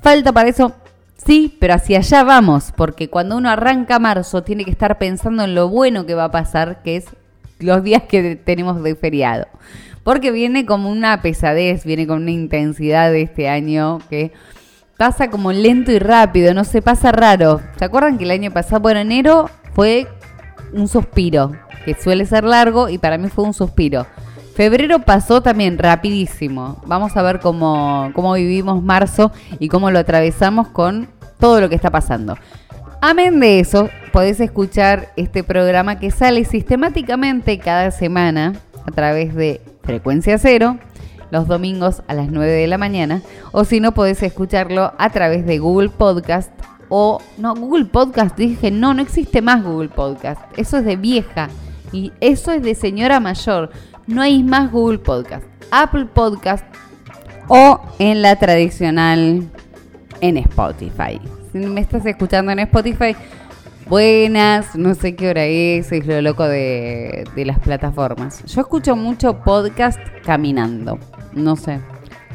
[0.02, 0.74] Falta para eso
[1.24, 5.54] Sí, pero hacia allá vamos, porque cuando uno arranca marzo tiene que estar pensando en
[5.54, 7.06] lo bueno que va a pasar, que es
[7.58, 9.46] los días que tenemos de feriado.
[10.02, 14.32] Porque viene como una pesadez, viene con una intensidad de este año que
[14.96, 17.60] pasa como lento y rápido, no se pasa raro.
[17.78, 20.06] ¿Se acuerdan que el año pasado, bueno, enero fue
[20.72, 21.52] un suspiro,
[21.84, 24.06] que suele ser largo y para mí fue un suspiro.
[24.60, 26.82] Febrero pasó también rapidísimo.
[26.84, 31.76] Vamos a ver cómo, cómo vivimos marzo y cómo lo atravesamos con todo lo que
[31.76, 32.36] está pasando.
[33.00, 38.52] Amén de eso, podés escuchar este programa que sale sistemáticamente cada semana
[38.84, 40.76] a través de Frecuencia Cero,
[41.30, 45.46] los domingos a las 9 de la mañana, o si no, podés escucharlo a través
[45.46, 46.52] de Google Podcast
[46.90, 51.48] o, no, Google Podcast, dije, no, no existe más Google Podcast, eso es de vieja
[51.92, 53.70] y eso es de señora mayor
[54.10, 56.64] no hay más Google Podcast, Apple Podcast
[57.46, 59.48] o en la tradicional
[60.20, 61.20] en Spotify.
[61.52, 63.14] Si me estás escuchando en Spotify,
[63.88, 68.44] buenas, no sé qué hora es, es lo loco de, de las plataformas.
[68.46, 70.98] Yo escucho mucho podcast caminando,
[71.32, 71.78] no sé.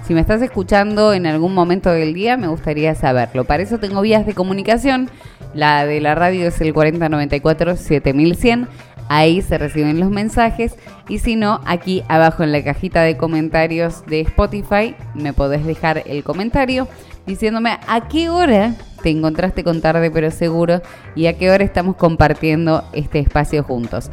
[0.07, 3.43] Si me estás escuchando en algún momento del día, me gustaría saberlo.
[3.43, 5.09] Para eso tengo vías de comunicación.
[5.53, 8.69] La de la radio es el 4094 7100
[9.07, 10.75] Ahí se reciben los mensajes
[11.07, 16.03] y si no, aquí abajo en la cajita de comentarios de Spotify me podés dejar
[16.05, 16.87] el comentario
[17.25, 20.81] diciéndome a qué hora te encontraste con tarde pero seguro
[21.15, 24.09] y a qué hora estamos compartiendo este espacio juntos.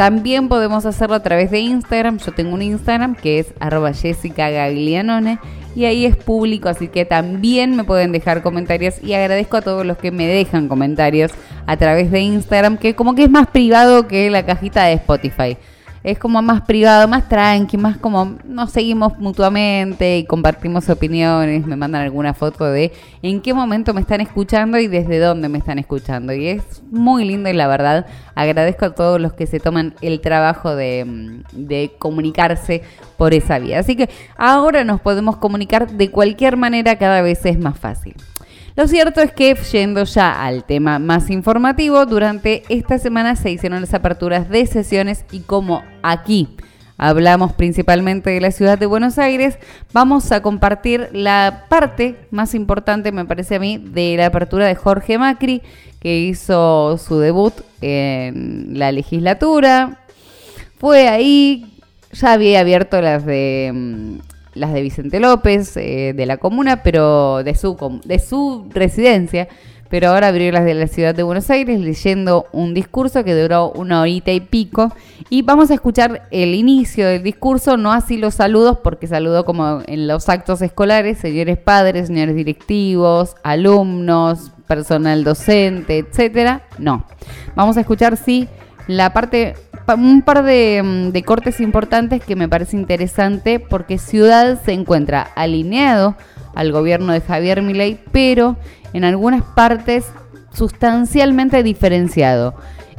[0.00, 2.16] También podemos hacerlo a través de Instagram.
[2.16, 7.76] Yo tengo un Instagram que es arroba Jessica y ahí es público, así que también
[7.76, 11.32] me pueden dejar comentarios y agradezco a todos los que me dejan comentarios
[11.66, 15.58] a través de Instagram, que como que es más privado que la cajita de Spotify.
[16.02, 21.76] Es como más privado, más tranqui, más como nos seguimos mutuamente y compartimos opiniones, me
[21.76, 25.78] mandan alguna foto de en qué momento me están escuchando y desde dónde me están
[25.78, 26.32] escuchando.
[26.32, 30.20] Y es muy lindo y la verdad agradezco a todos los que se toman el
[30.20, 32.82] trabajo de, de comunicarse
[33.18, 33.80] por esa vía.
[33.80, 38.14] Así que ahora nos podemos comunicar de cualquier manera, cada vez es más fácil.
[38.80, 43.82] Lo cierto es que, yendo ya al tema más informativo, durante esta semana se hicieron
[43.82, 46.48] las aperturas de sesiones y como aquí
[46.96, 49.58] hablamos principalmente de la ciudad de Buenos Aires,
[49.92, 54.76] vamos a compartir la parte más importante, me parece a mí, de la apertura de
[54.76, 55.60] Jorge Macri,
[56.00, 60.06] que hizo su debut en la legislatura.
[60.78, 61.78] Fue ahí,
[62.12, 67.42] ya había abierto las de mm, las de Vicente López, eh, de la comuna, pero
[67.42, 69.48] de su, de su residencia,
[69.88, 73.72] pero ahora abrió las de la ciudad de Buenos Aires leyendo un discurso que duró
[73.72, 74.94] una horita y pico.
[75.30, 79.82] Y vamos a escuchar el inicio del discurso, no así los saludos, porque saludó como
[79.86, 86.62] en los actos escolares, señores padres, señores directivos, alumnos, personal docente, etcétera.
[86.78, 87.04] No.
[87.56, 88.48] Vamos a escuchar sí
[88.86, 89.54] la parte
[89.94, 96.16] un par mm, de, cortes importantes que me parece interesante porque Ciudad se encuentra alineado
[96.54, 98.56] al gobierno de Javier Milei, pero
[98.92, 100.06] en algunas partes
[100.52, 102.54] sustancialmente diferenciado,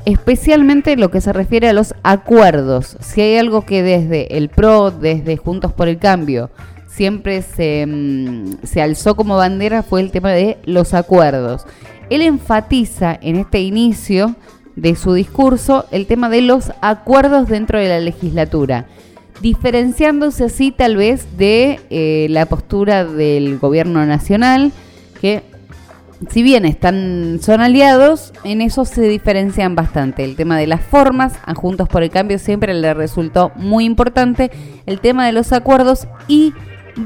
[0.06, 2.98] especialmente lo que se refiere a los acuerdos.
[3.02, 6.50] Si hay algo que desde el PRO, desde Juntos por el Cambio,
[6.88, 11.66] siempre se, mm, se alzó como bandera fue el tema de los acuerdos.
[12.10, 14.36] Él enfatiza en este inicio
[14.76, 18.88] de su discurso el tema de los acuerdos dentro de la legislatura,
[19.42, 24.72] diferenciándose así tal vez de eh, la postura del gobierno nacional,
[25.20, 25.44] que
[26.30, 30.24] si bien están, son aliados, en eso se diferencian bastante.
[30.24, 34.52] El tema de las formas, a Juntos por el Cambio siempre le resultó muy importante,
[34.86, 36.54] el tema de los acuerdos y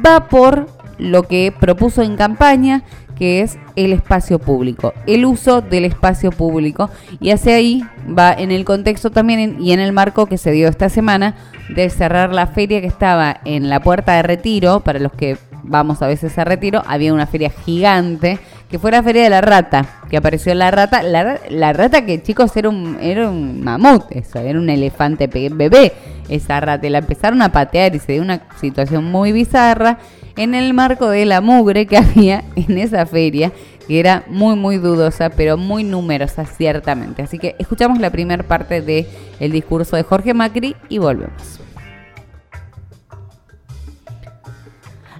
[0.06, 2.84] va por lo que propuso en campaña,
[3.16, 6.90] que es el espacio público, el uso del espacio público.
[7.20, 10.68] Y hacia ahí va en el contexto también y en el marco que se dio
[10.68, 11.36] esta semana
[11.70, 16.02] de cerrar la feria que estaba en la puerta de retiro, para los que vamos
[16.02, 19.86] a veces a retiro, había una feria gigante que fue la feria de la rata,
[20.10, 24.60] que apareció la rata, la, rata que chicos era un, era un mamut, eso, era
[24.60, 25.94] un elefante bebé,
[26.30, 30.00] esa rata, y la empezaron a patear y se dio una situación muy bizarra
[30.38, 33.52] en el marco de la mugre que había en esa feria,
[33.88, 37.22] que era muy muy dudosa, pero muy numerosa ciertamente.
[37.22, 39.08] Así que escuchamos la primera parte del
[39.40, 41.60] el discurso de Jorge Macri y volvemos.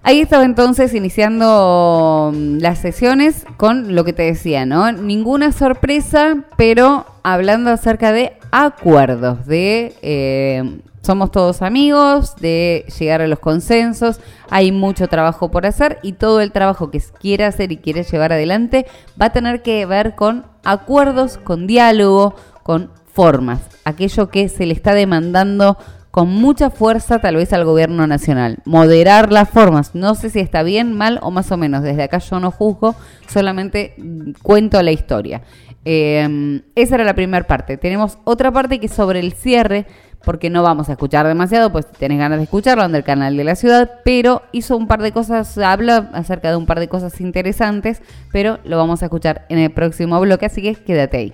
[0.08, 4.92] Ahí estaba entonces iniciando mm, las sesiones con lo que te decía, ¿no?
[4.92, 13.28] Ninguna sorpresa, pero hablando acerca de acuerdos, de eh, somos todos amigos, de llegar a
[13.28, 17.78] los consensos, hay mucho trabajo por hacer y todo el trabajo que quiere hacer y
[17.78, 18.86] quiere llevar adelante
[19.22, 24.74] va a tener que ver con acuerdos, con diálogo, con formas, aquello que se le
[24.74, 25.78] está demandando
[26.16, 28.60] con mucha fuerza tal vez al gobierno nacional.
[28.64, 29.96] Moderar las formas.
[29.96, 31.84] No sé si está bien, mal o más o menos.
[31.84, 32.96] Desde acá yo no juzgo,
[33.28, 33.98] solamente
[34.42, 35.42] cuento la historia.
[35.86, 37.78] Eh, esa era la primera parte.
[37.78, 39.86] Tenemos otra parte que es sobre el cierre
[40.26, 43.38] porque no vamos a escuchar demasiado, pues si tenés ganas de escucharlo, anda el canal
[43.38, 46.88] de la ciudad, pero hizo un par de cosas, habla acerca de un par de
[46.88, 51.34] cosas interesantes, pero lo vamos a escuchar en el próximo bloque, así que quédate ahí.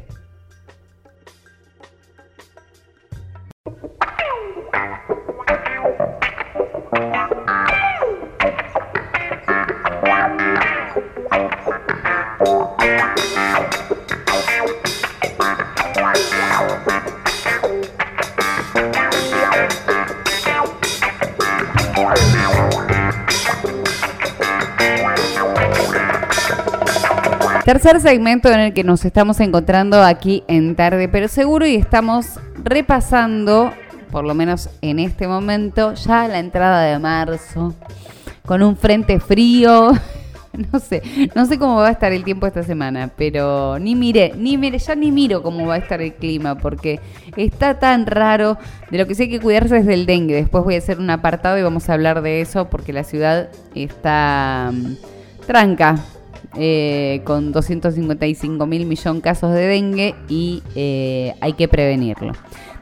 [27.66, 32.40] Tercer segmento en el que nos estamos encontrando aquí en Tarde pero Seguro y estamos
[32.64, 33.72] repasando,
[34.10, 37.76] por lo menos en este momento, ya la entrada de marzo,
[38.48, 39.92] con un frente frío.
[40.74, 41.02] No sé,
[41.34, 44.80] no sé cómo va a estar el tiempo esta semana, pero ni mire, ni mire,
[44.80, 47.00] ya ni miro cómo va a estar el clima, porque
[47.38, 48.58] está tan raro.
[48.90, 50.36] De lo que sí hay que cuidarse es del dengue.
[50.36, 53.48] Después voy a hacer un apartado y vamos a hablar de eso, porque la ciudad
[53.74, 55.96] está mm, tranca
[56.56, 62.34] eh, con 255 mil millones casos de dengue y eh, hay que prevenirlo.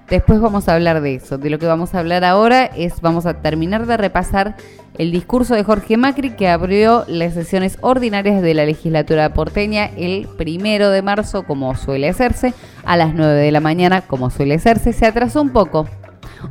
[0.09, 1.37] Después vamos a hablar de eso.
[1.37, 4.55] De lo que vamos a hablar ahora es, vamos a terminar de repasar
[4.97, 10.27] el discurso de Jorge Macri que abrió las sesiones ordinarias de la legislatura porteña el
[10.37, 14.93] primero de marzo, como suele hacerse, a las 9 de la mañana, como suele hacerse.
[14.93, 15.87] Se atrasó un poco,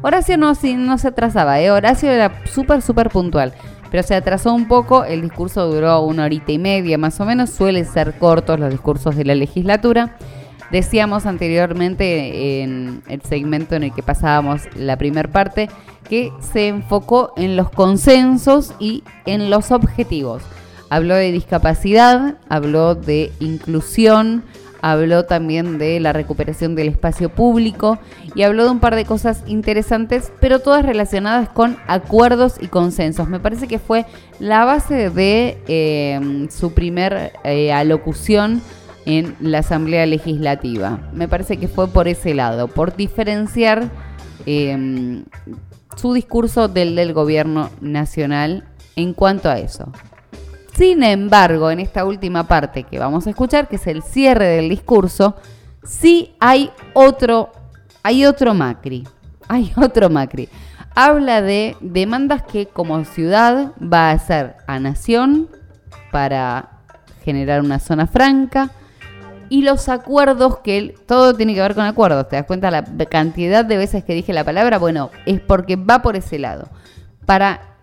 [0.03, 1.71] Horacio no, no se atrasaba, ¿eh?
[1.71, 3.55] Horacio era súper, súper puntual.
[3.91, 7.51] Pero se atrasó un poco, el discurso duró una horita y media más o menos,
[7.51, 10.17] suelen ser cortos los discursos de la legislatura.
[10.71, 15.71] Decíamos anteriormente en el segmento en el que pasábamos la primera parte
[16.09, 20.43] que se enfocó en los consensos y en los objetivos.
[20.91, 24.43] Habló de discapacidad, habló de inclusión,
[24.81, 27.99] habló también de la recuperación del espacio público
[28.35, 33.29] y habló de un par de cosas interesantes, pero todas relacionadas con acuerdos y consensos.
[33.29, 34.07] Me parece que fue
[34.39, 38.63] la base de eh, su primer eh, alocución
[39.07, 40.99] en la Asamblea Legislativa.
[41.13, 43.91] Me parece que fue por ese lado, por diferenciar
[44.47, 45.25] eh,
[45.97, 48.65] su discurso del del gobierno nacional
[48.97, 49.93] en cuanto a eso.
[50.79, 54.69] Sin embargo, en esta última parte que vamos a escuchar, que es el cierre del
[54.69, 55.35] discurso,
[55.83, 57.51] sí hay otro,
[58.05, 59.05] hay otro Macri.
[59.49, 60.49] Hay otro Macri.
[60.95, 65.49] Habla de demandas que como ciudad va a hacer a Nación
[66.13, 66.69] para
[67.25, 68.71] generar una zona franca
[69.49, 72.85] y los acuerdos que él, todo tiene que ver con acuerdos, ¿te das cuenta la
[73.07, 74.79] cantidad de veces que dije la palabra?
[74.79, 76.69] Bueno, es porque va por ese lado.
[77.25, 77.78] Para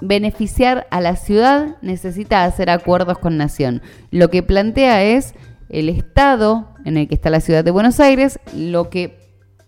[0.00, 3.82] beneficiar a la ciudad necesita hacer acuerdos con Nación.
[4.10, 5.34] Lo que plantea es
[5.68, 9.18] el estado en el que está la ciudad de Buenos Aires, lo que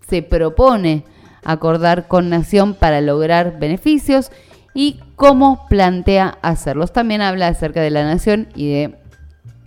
[0.09, 1.05] se propone
[1.45, 4.31] acordar con Nación para lograr beneficios
[4.75, 6.93] y cómo plantea hacerlos.
[6.93, 8.99] También habla acerca de la Nación y de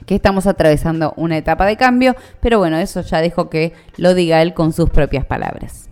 [0.05, 4.41] que estamos atravesando una etapa de cambio, pero bueno, eso ya dejo que lo diga
[4.41, 5.88] él con sus propias palabras.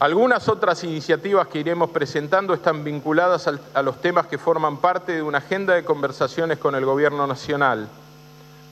[0.00, 5.22] Algunas otras iniciativas que iremos presentando están vinculadas a los temas que forman parte de
[5.22, 7.88] una agenda de conversaciones con el Gobierno Nacional,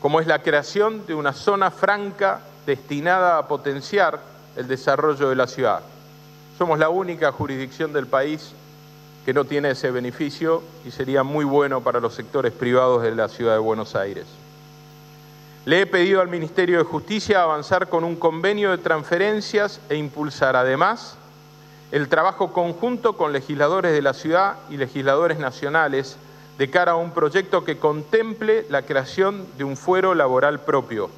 [0.01, 4.21] como es la creación de una zona franca destinada a potenciar
[4.55, 5.81] el desarrollo de la ciudad.
[6.59, 8.53] Somos la única jurisdicción del país
[9.25, 13.29] que no tiene ese beneficio y sería muy bueno para los sectores privados de la
[13.29, 14.27] ciudad de Buenos Aires.
[15.67, 20.55] Le he pedido al Ministerio de Justicia avanzar con un convenio de transferencias e impulsar
[20.55, 21.17] además
[21.91, 26.19] el trabajo conjunto con legisladores de la ciudad y legisladores nacionales
[26.57, 31.11] de cara a un proyecto que contemple la creación de un fuero laboral propio,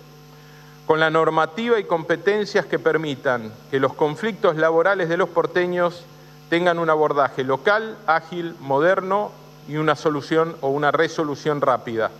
[0.87, 6.07] con la normativa y competencias que permitan que los conflictos laborales de los porteños
[6.49, 9.31] tengan un abordaje local, ágil, moderno
[9.69, 12.11] y una solución o una resolución rápida.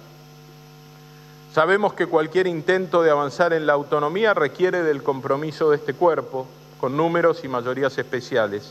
[1.59, 6.47] Sabemos que cualquier intento de avanzar en la autonomía requiere del compromiso de este cuerpo,
[6.81, 8.71] con números y mayorías especiales.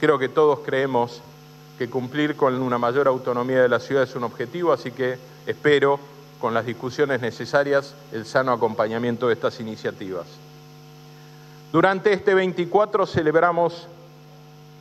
[0.00, 1.22] Creo que todos creemos
[1.78, 5.16] que cumplir con una mayor autonomía de la ciudad es un objetivo, así que
[5.46, 6.00] espero,
[6.40, 10.26] con las discusiones necesarias, el sano acompañamiento de estas iniciativas.
[11.70, 13.86] Durante este 24 celebramos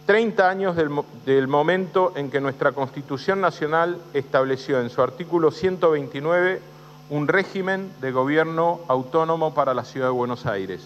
[0.08, 0.90] 30 años del,
[1.24, 6.73] del, momento en que nuestra Constitución Nacional estableció en su artículo 129
[7.14, 10.84] un régimen de gobierno autónomo para la ciudad de Buenos Aires.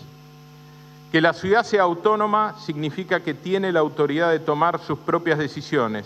[1.10, 6.06] Que la ciudad sea autónoma significa que tiene la autoridad de tomar sus propias decisiones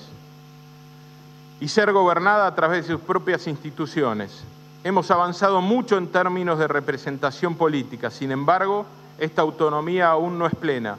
[1.59, 4.43] y ser gobernada a través de sus propias instituciones.
[4.83, 8.85] Hemos avanzado mucho en términos de representación política, sin embargo,
[9.17, 10.97] esta autonomía aún no es plena.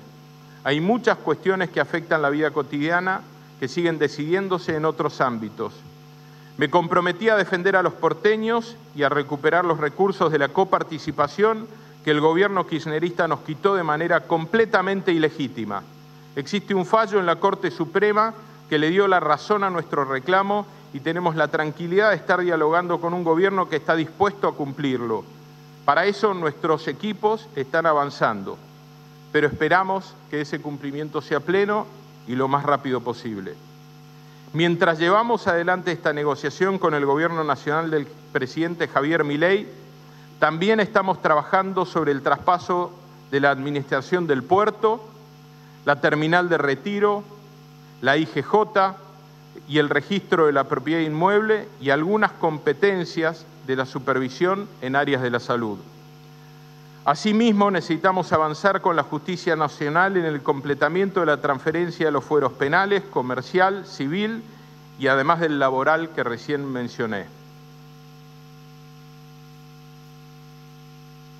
[0.64, 3.20] Hay muchas cuestiones que afectan la vida cotidiana
[3.60, 5.74] que siguen decidiéndose en otros ámbitos
[6.62, 11.66] me comprometí a defender a los porteños y a recuperar los recursos de la coparticipación
[12.04, 15.82] que el gobierno kirchnerista nos quitó de manera completamente ilegítima.
[16.36, 18.32] Existe un fallo en la Corte Suprema
[18.70, 23.00] que le dio la razón a nuestro reclamo y tenemos la tranquilidad de estar dialogando
[23.00, 25.24] con un gobierno que está dispuesto a cumplirlo.
[25.84, 28.56] Para eso nuestros equipos están avanzando,
[29.32, 31.88] pero esperamos que ese cumplimiento sea pleno
[32.28, 33.56] y lo más rápido posible.
[34.54, 39.66] Mientras llevamos adelante esta negociación con el gobierno nacional del presidente Javier Milei,
[40.38, 42.92] también estamos trabajando sobre el traspaso
[43.30, 45.02] de la administración del puerto,
[45.86, 47.24] la terminal de retiro,
[48.02, 48.94] la IGJ
[49.68, 55.22] y el registro de la propiedad inmueble y algunas competencias de la supervisión en áreas
[55.22, 55.78] de la salud.
[57.04, 62.24] Asimismo, necesitamos avanzar con la justicia nacional en el completamiento de la transferencia de los
[62.24, 64.44] fueros penales, comercial, civil
[65.00, 67.26] y además del laboral que recién mencioné.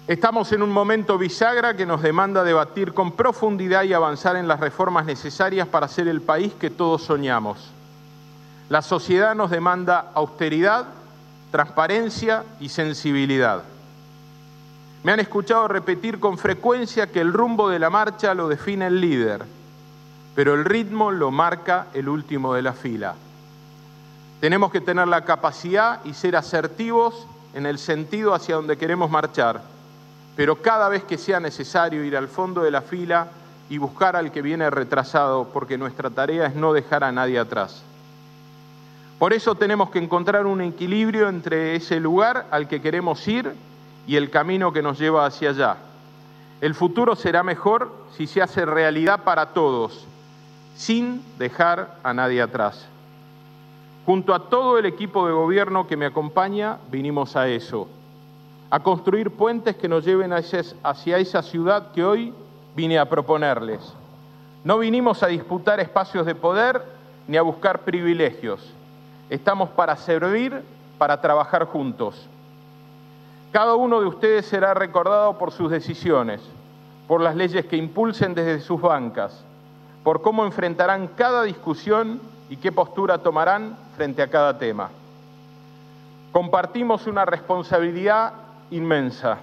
[0.08, 4.58] Estamos en un momento bisagra que nos demanda debatir con profundidad y avanzar en las
[4.58, 7.70] reformas necesarias para ser el país que todos soñamos.
[8.68, 10.86] La sociedad nos demanda austeridad,
[11.52, 13.62] transparencia y sensibilidad.
[15.04, 19.00] Me han escuchado repetir con frecuencia que el rumbo de la marcha lo define el
[19.00, 19.44] líder,
[20.36, 23.14] pero el ritmo lo marca el último de la fila.
[24.40, 29.62] Tenemos que tener la capacidad y ser asertivos en el sentido hacia donde queremos marchar,
[30.36, 33.26] pero cada vez que sea necesario ir al fondo de la fila
[33.68, 37.82] y buscar al que viene retrasado, porque nuestra tarea es no dejar a nadie atrás.
[39.18, 43.52] Por eso tenemos que encontrar un equilibrio entre ese lugar al que queremos ir
[44.06, 45.76] y el camino que nos lleva hacia allá.
[46.60, 50.06] El futuro será mejor si se hace realidad para todos,
[50.76, 52.86] sin dejar a nadie atrás.
[54.06, 57.88] Junto a todo el equipo de gobierno que me acompaña, vinimos a eso,
[58.70, 62.34] a construir puentes que nos lleven hacia esa ciudad que hoy
[62.74, 63.80] vine a proponerles.
[64.64, 66.82] No vinimos a disputar espacios de poder
[67.28, 68.72] ni a buscar privilegios.
[69.30, 70.62] Estamos para servir,
[70.98, 72.28] para trabajar juntos.
[73.52, 76.40] Cada uno de ustedes será recordado por sus decisiones,
[77.06, 79.44] por las leyes que impulsen desde sus bancas,
[80.02, 84.88] por cómo enfrentarán cada discusión y qué postura tomarán frente a cada tema.
[86.32, 88.32] Compartimos una responsabilidad
[88.70, 89.36] inmensa.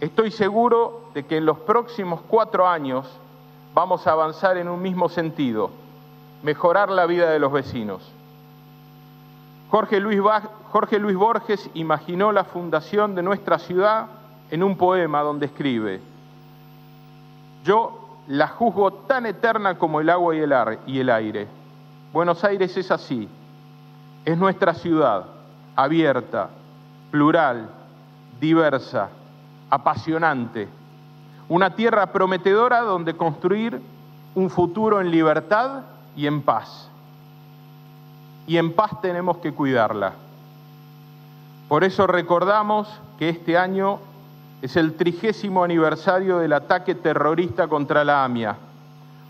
[0.00, 3.04] Estoy seguro de que en los próximos cuatro años
[3.74, 5.70] vamos a avanzar en un mismo sentido,
[6.44, 8.00] mejorar la vida de los vecinos.
[9.70, 10.20] Jorge Luis,
[10.70, 14.06] Jorge Luis Borges imaginó la fundación de nuestra ciudad
[14.50, 16.00] en un poema donde escribe,
[17.64, 20.54] yo la juzgo tan eterna como el agua y el,
[20.86, 21.48] y el aire.
[22.12, 23.28] Buenos Aires es así,
[24.24, 25.24] es nuestra ciudad,
[25.74, 26.50] abierta,
[27.10, 27.70] plural,
[28.38, 29.08] diversa,
[29.70, 30.68] apasionante,
[31.48, 33.80] una tierra prometedora donde construir
[34.34, 35.82] un futuro en libertad
[36.14, 36.90] y en paz.
[38.46, 40.27] Y en paz tenemos que cuidarla.
[41.68, 42.88] Por eso recordamos
[43.18, 43.98] que este año
[44.62, 48.56] es el trigésimo aniversario del ataque terrorista contra la AMIA,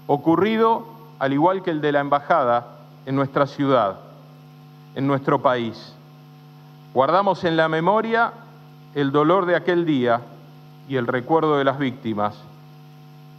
[0.07, 0.87] ocurrido
[1.19, 3.99] al igual que el de la embajada en nuestra ciudad,
[4.95, 5.95] en nuestro país.
[6.95, 8.33] Guardamos en la memoria
[8.95, 10.21] el dolor de aquel día
[10.89, 12.41] y el recuerdo de las víctimas,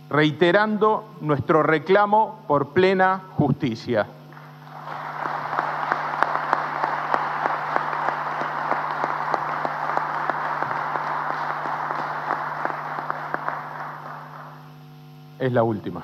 [0.09, 4.07] reiterando nuestro reclamo por plena justicia.
[15.39, 16.03] Es la última.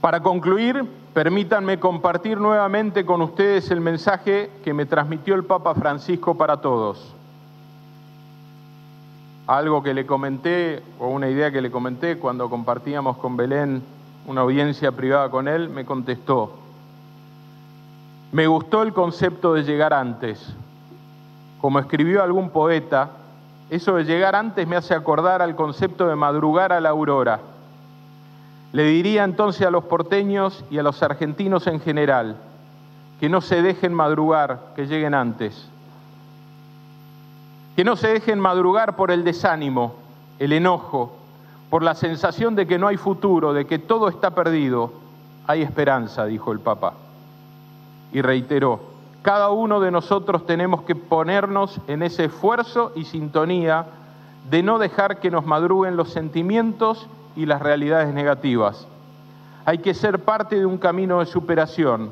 [0.00, 0.82] Para concluir,
[1.12, 7.14] permítanme compartir nuevamente con ustedes el mensaje que me transmitió el Papa Francisco para todos.
[9.46, 13.82] Algo que le comenté, o una idea que le comenté cuando compartíamos con Belén
[14.26, 16.54] una audiencia privada con él, me contestó,
[18.32, 20.54] me gustó el concepto de llegar antes.
[21.60, 23.10] Como escribió algún poeta,
[23.70, 27.40] eso de llegar antes me hace acordar al concepto de madrugar a la aurora
[28.72, 32.36] le diría entonces a los porteños y a los argentinos en general
[33.18, 35.68] que no se dejen madrugar, que lleguen antes.
[37.76, 39.96] Que no se dejen madrugar por el desánimo,
[40.38, 41.16] el enojo,
[41.68, 44.92] por la sensación de que no hay futuro, de que todo está perdido.
[45.46, 46.94] Hay esperanza, dijo el Papa.
[48.12, 48.80] Y reiteró,
[49.22, 53.84] cada uno de nosotros tenemos que ponernos en ese esfuerzo y sintonía
[54.50, 57.06] de no dejar que nos madruguen los sentimientos
[57.36, 58.86] y las realidades negativas.
[59.66, 62.10] Hay que ser parte de un camino de superación.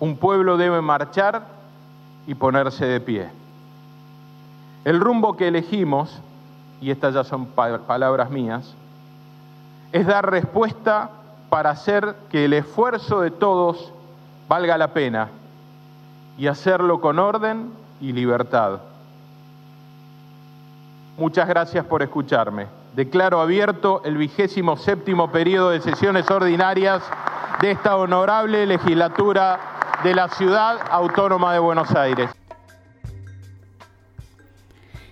[0.00, 1.46] Un pueblo debe marchar
[2.26, 3.28] y ponerse de pie.
[4.84, 6.18] El rumbo que elegimos,
[6.80, 8.74] y estas ya son palabras mías,
[9.92, 11.10] es dar respuesta
[11.50, 13.92] para hacer que el esfuerzo de todos
[14.48, 15.28] valga la pena
[16.38, 17.70] y hacerlo con orden
[18.00, 18.80] y libertad.
[21.16, 22.66] Muchas gracias por escucharme
[22.96, 27.02] declaro abierto el vigésimo séptimo periodo de sesiones ordinarias
[27.60, 29.60] de esta honorable legislatura
[30.02, 32.30] de la Ciudad Autónoma de Buenos Aires.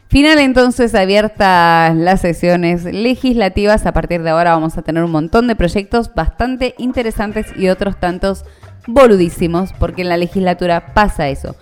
[0.09, 3.85] Final entonces abiertas las sesiones legislativas.
[3.85, 7.99] A partir de ahora vamos a tener un montón de proyectos bastante interesantes y otros
[7.99, 8.47] tantos
[8.87, 11.57] boludísimos, porque en la legislatura pasa eso.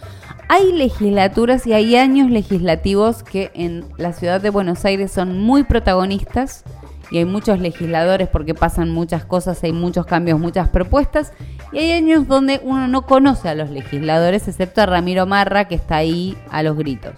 [0.49, 5.65] Hay legislaturas y hay años legislativos que en la ciudad de Buenos Aires son muy
[5.65, 6.65] protagonistas
[7.11, 11.33] y hay muchos legisladores porque pasan muchas cosas, hay muchos cambios, muchas propuestas.
[11.71, 15.75] Y hay años donde uno no conoce a los legisladores, excepto a Ramiro Marra, que
[15.75, 17.13] está ahí a los gritos.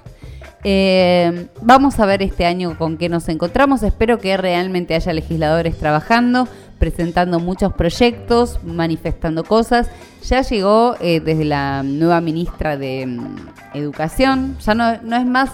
[0.64, 3.82] Eh, vamos a ver este año con qué nos encontramos.
[3.82, 6.48] Espero que realmente haya legisladores trabajando,
[6.79, 9.91] presentando muchos proyectos, manifestando cosas.
[10.29, 13.37] Ya llegó eh, desde la nueva ministra de mm,
[13.75, 15.51] Educación, ya no, es más...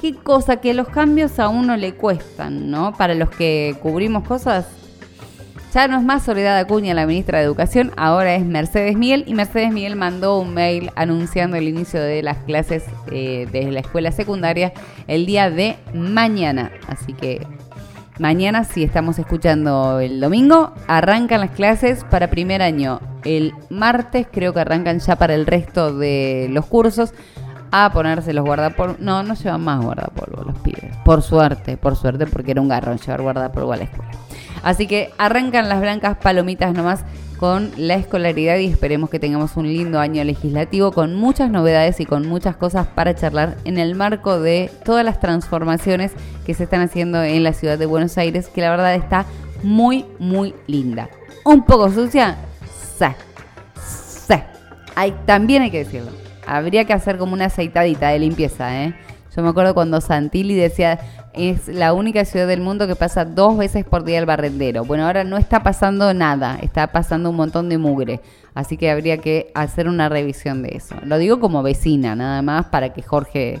[0.00, 2.94] qué cosa que los cambios a uno le cuestan, ¿no?
[2.96, 4.66] Para los que cubrimos cosas,
[5.72, 9.34] ya no es más Soledad Acuña la ministra de Educación, ahora es Mercedes Miguel y
[9.34, 14.10] Mercedes Miguel mandó un mail anunciando el inicio de las clases eh, desde la escuela
[14.10, 14.72] secundaria
[15.06, 16.72] el día de mañana.
[16.88, 17.46] Así que
[18.20, 23.00] Mañana, si estamos escuchando el domingo, arrancan las clases para primer año.
[23.24, 27.14] El martes creo que arrancan ya para el resto de los cursos
[27.70, 28.96] a ponerse los guardapolvo.
[28.98, 30.94] No, no llevan más guardapolvo los pibes.
[31.02, 34.10] Por suerte, por suerte, porque era un garrón llevar guardapolvo a la escuela.
[34.62, 37.06] Así que arrancan las blancas palomitas nomás
[37.40, 42.04] con la escolaridad y esperemos que tengamos un lindo año legislativo con muchas novedades y
[42.04, 46.12] con muchas cosas para charlar en el marco de todas las transformaciones
[46.44, 49.24] que se están haciendo en la ciudad de Buenos Aires, que la verdad está
[49.62, 51.08] muy, muy linda.
[51.42, 52.36] Un poco sucia,
[52.98, 53.06] sí,
[54.28, 54.34] sí.
[54.94, 56.10] Hay, también hay que decirlo.
[56.46, 58.94] Habría que hacer como una aceitadita de limpieza, ¿eh?
[59.34, 61.00] Yo me acuerdo cuando Santilli decía,
[61.32, 64.84] es la única ciudad del mundo que pasa dos veces por día el barrendero.
[64.84, 68.20] Bueno, ahora no está pasando nada, está pasando un montón de mugre.
[68.54, 70.96] Así que habría que hacer una revisión de eso.
[71.04, 73.60] Lo digo como vecina, nada más para que Jorge,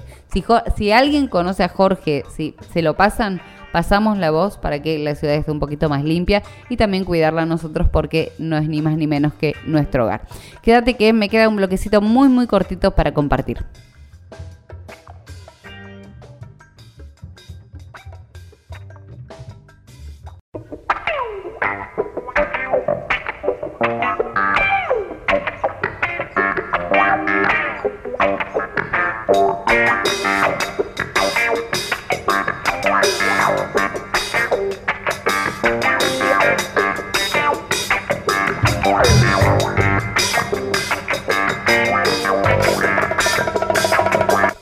[0.76, 3.40] si, alguien conoce a Jorge, si se lo pasan,
[3.72, 7.46] pasamos la voz para que la ciudad esté un poquito más limpia y también cuidarla
[7.46, 10.22] nosotros porque no es ni más ni menos que nuestro hogar.
[10.62, 13.64] Quédate que me queda un bloquecito muy muy cortito para compartir.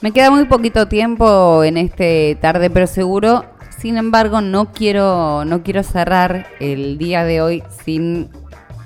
[0.09, 3.44] Me queda muy poquito tiempo en este tarde, pero seguro.
[3.78, 8.30] Sin embargo, no quiero, no quiero cerrar el día de hoy sin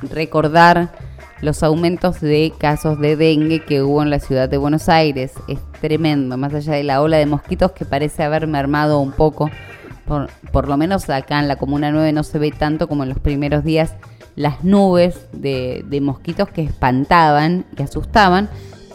[0.03, 0.91] recordar
[1.41, 5.35] los aumentos de casos de dengue que hubo en la ciudad de Buenos Aires.
[5.47, 9.49] Es tremendo, más allá de la ola de mosquitos que parece haber mermado un poco.
[10.09, 13.11] Por, por lo menos acá en la Comuna 9 no se ve tanto como en
[13.11, 13.95] los primeros días
[14.35, 18.51] las nubes de, de mosquitos que espantaban, que asustaban,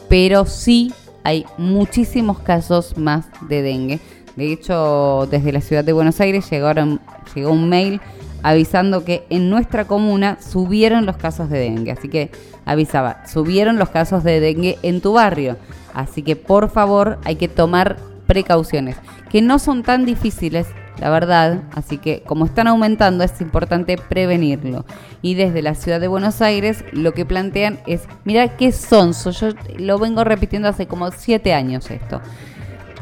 [0.10, 0.92] pero sí
[1.28, 4.00] hay muchísimos casos más de dengue.
[4.38, 7.02] De hecho, desde la ciudad de Buenos Aires llegaron,
[7.36, 8.00] llegó un mail
[8.44, 11.92] avisando que en nuestra comuna subieron los casos de dengue.
[11.92, 12.32] Así que
[12.64, 15.58] avisaba, subieron los casos de dengue en tu barrio.
[15.94, 18.96] Así que por favor hay que tomar precauciones,
[19.30, 20.68] que no son tan difíciles
[21.00, 21.64] la verdad.
[21.74, 24.86] Así que como están aumentando es importante prevenirlo.
[25.22, 29.50] Y desde la ciudad de Buenos Aires lo que plantean es, mira qué sonso, yo
[29.78, 32.22] lo vengo repitiendo hace como siete años esto.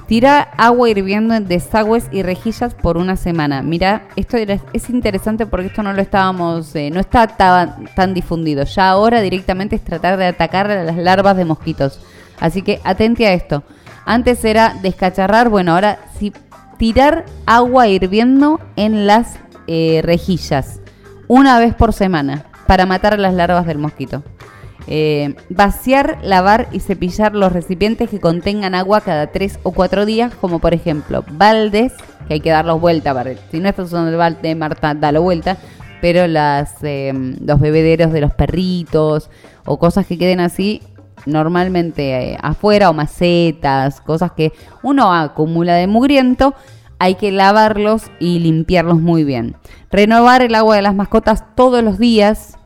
[0.08, 3.64] Tira agua hirviendo en desagües y rejillas por una semana.
[3.64, 8.66] Mira, esto es interesante porque esto no lo estábamos, eh, no está tan, tan difundido.
[8.66, 12.00] Ya ahora directamente es tratar de atacar a las larvas de mosquitos.
[12.40, 13.64] Así que atente a esto.
[14.06, 16.32] Antes era descacharrar, bueno, ahora si
[16.78, 20.82] tirar agua hirviendo en las eh, rejillas
[21.28, 24.24] una vez por semana para matar a las larvas del mosquito.
[24.88, 30.34] Eh, vaciar, lavar y cepillar los recipientes que contengan agua cada tres o cuatro días,
[30.36, 31.94] como por ejemplo baldes,
[32.28, 33.14] que hay que darlos vuelta.
[33.14, 35.58] Para, si no estás usando el balde, Marta, dalo vuelta.
[36.02, 39.32] Pero las, em, los bebederos de los perritos
[39.66, 40.82] o cosas que queden así,
[41.26, 44.54] normalmente eh, afuera o macetas, cosas que
[44.84, 46.56] uno acumula de mugriento,
[47.00, 49.56] hay que lavarlos y limpiarlos muy bien.
[49.92, 52.58] Renovar el agua de las mascotas todos los días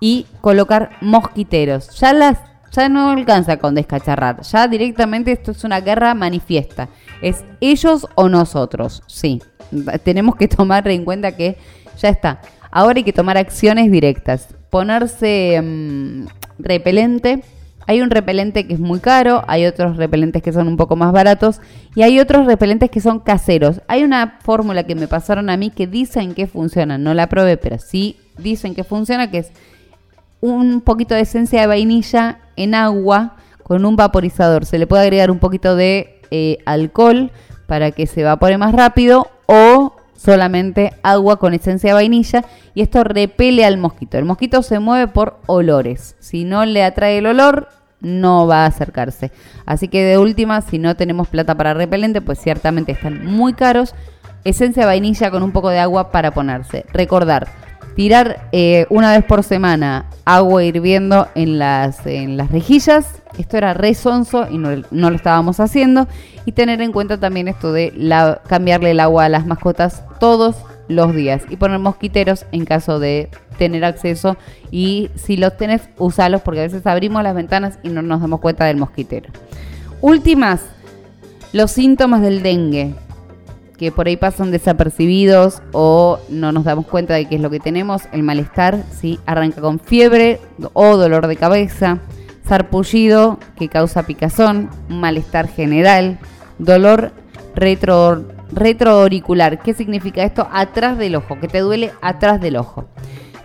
[0.00, 1.98] y colocar mosquiteros.
[1.98, 2.38] Ya las
[2.70, 6.88] ya no alcanza con descacharrar, ya directamente esto es una guerra manifiesta.
[7.22, 9.42] Es ellos o nosotros, sí.
[10.04, 11.56] Tenemos que tomar en cuenta que
[11.98, 12.40] ya está.
[12.70, 14.54] Ahora hay que tomar acciones directas.
[14.70, 16.26] Ponerse mm,
[16.58, 17.42] repelente
[17.88, 21.10] hay un repelente que es muy caro, hay otros repelentes que son un poco más
[21.10, 21.62] baratos
[21.94, 23.80] y hay otros repelentes que son caseros.
[23.88, 27.56] Hay una fórmula que me pasaron a mí que dicen que funciona, no la probé,
[27.56, 29.52] pero sí dicen que funciona, que es
[30.42, 34.66] un poquito de esencia de vainilla en agua con un vaporizador.
[34.66, 37.30] Se le puede agregar un poquito de eh, alcohol
[37.66, 43.02] para que se evapore más rápido o solamente agua con esencia de vainilla y esto
[43.02, 44.18] repele al mosquito.
[44.18, 46.16] El mosquito se mueve por olores.
[46.18, 47.68] Si no le atrae el olor,
[48.00, 49.30] no va a acercarse.
[49.66, 53.94] Así que de última, si no tenemos plata para repelente, pues ciertamente están muy caros.
[54.44, 56.86] Esencia vainilla con un poco de agua para ponerse.
[56.92, 57.48] Recordar,
[57.98, 63.20] Tirar eh, una vez por semana agua hirviendo en las, en las rejillas.
[63.36, 66.06] Esto era re sonso y no, lo estábamos haciendo.
[66.44, 67.92] Y tener en cuenta también esto de
[68.46, 70.54] cambiarle el agua a las mascotas todos
[70.88, 71.42] los días.
[71.48, 73.28] Y poner mosquiteros en caso de
[73.58, 74.36] tener acceso.
[74.70, 78.40] Y si los tenés, usalos porque a veces abrimos las ventanas y no nos damos
[78.40, 79.30] cuenta del mosquitero.
[80.00, 80.62] Últimas,
[81.52, 82.94] los síntomas del dengue
[83.78, 87.60] que por ahí pasan desapercibidos o no nos damos cuenta de qué es lo que
[87.60, 88.02] tenemos.
[88.12, 89.20] El malestar, ¿sí?
[89.24, 90.40] Arranca con fiebre
[90.72, 92.00] o dolor de cabeza,
[92.46, 96.18] sarpullido que causa picazón, malestar general,
[96.58, 97.12] dolor
[97.54, 99.60] retro, retroauricular.
[99.60, 100.48] ¿Qué significa esto?
[100.52, 102.88] Atrás del ojo, que te duele atrás del ojo.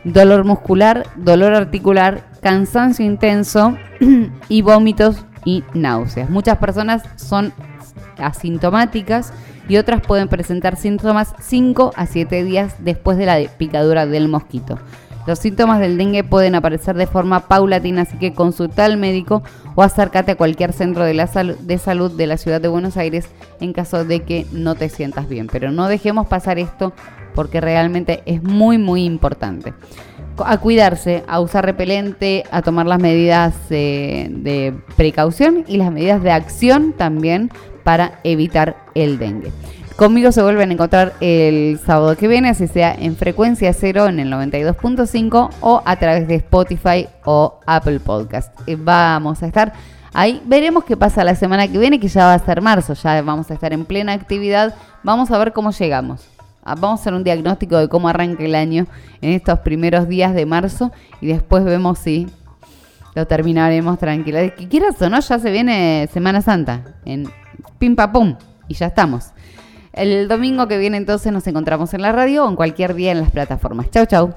[0.03, 3.77] Dolor muscular, dolor articular, cansancio intenso
[4.49, 6.29] y vómitos y náuseas.
[6.29, 7.53] Muchas personas son
[8.17, 9.33] asintomáticas
[9.67, 14.77] y otras pueden presentar síntomas 5 a 7 días después de la picadura del mosquito.
[15.25, 19.41] Los síntomas del dengue pueden aparecer de forma paulatina, así que consulta al médico
[19.75, 23.27] o acércate a cualquier centro de, la de salud de la ciudad de Buenos Aires
[23.59, 25.47] en caso de que no te sientas bien.
[25.47, 26.93] Pero no dejemos pasar esto
[27.35, 29.73] porque realmente es muy muy importante.
[30.37, 36.31] A cuidarse, a usar repelente, a tomar las medidas de precaución y las medidas de
[36.31, 37.51] acción también
[37.83, 39.51] para evitar el dengue.
[39.95, 44.19] Conmigo se vuelven a encontrar el sábado que viene, así sea en frecuencia cero en
[44.19, 48.51] el 92.5 o a través de Spotify o Apple Podcast.
[48.67, 49.71] Eh, vamos a estar
[50.11, 50.41] ahí.
[50.45, 53.51] Veremos qué pasa la semana que viene, que ya va a ser marzo, ya vamos
[53.51, 54.73] a estar en plena actividad.
[55.03, 56.27] Vamos a ver cómo llegamos.
[56.63, 58.87] Ah, vamos a hacer un diagnóstico de cómo arranca el año
[59.21, 60.91] en estos primeros días de marzo
[61.21, 62.27] y después vemos si
[63.13, 64.39] lo terminaremos tranquilo.
[64.57, 67.29] Que quieras o no, ya se viene Semana Santa en
[67.77, 68.35] pim pum
[68.67, 69.32] y ya estamos.
[69.93, 73.21] El domingo que viene entonces nos encontramos en la radio o en cualquier día en
[73.21, 73.91] las plataformas.
[73.91, 74.33] Chau, chau.